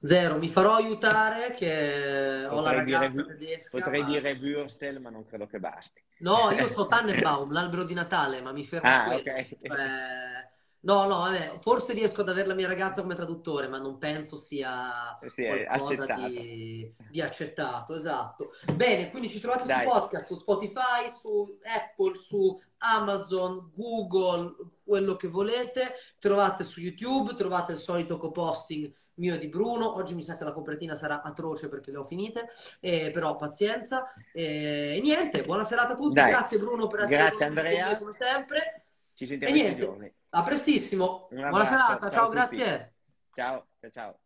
[0.01, 0.37] Zero.
[0.37, 4.99] Mi farò aiutare che ho la Potrei dire, ragazza Wü- tedesca, potrei ma dire Würstel,
[4.99, 6.01] ma non credo che basti.
[6.19, 9.19] no, io so Tannenbaum, l'albero di Natale, ma mi fermo Ah, quello.
[9.19, 9.47] ok.
[9.61, 10.49] Cioè,
[10.83, 14.35] No, no, vabbè, forse riesco ad avere la mia ragazza come traduttore, ma non penso
[14.35, 16.27] sia Sì, qualcosa accettato.
[16.27, 18.49] di, di accettato, esatto.
[18.73, 25.15] Bene, quindi ci trovate su Dai, podcast, su Spotify, su Apple, su Amazon, Google, quello
[25.17, 25.93] che volete.
[26.17, 28.91] Trovate su YouTube, trovate il solito co-posting
[29.21, 29.95] mio e di Bruno.
[29.95, 32.49] Oggi mi sa che la copertina sarà atroce perché le ho finite,
[32.81, 34.11] eh, però pazienza.
[34.33, 36.13] E niente, buona serata a tutti.
[36.15, 36.31] dai.
[36.31, 37.97] Grazie Bruno per essere Grazie Andrea.
[37.97, 38.85] come sempre.
[39.13, 40.13] Ci E sentiamo niente, giorni.
[40.29, 41.27] a prestissimo.
[41.29, 42.35] Buona serata, ciao ciao, tutti.
[42.57, 42.93] grazie.
[43.33, 44.19] Ciao, ciao, ciao.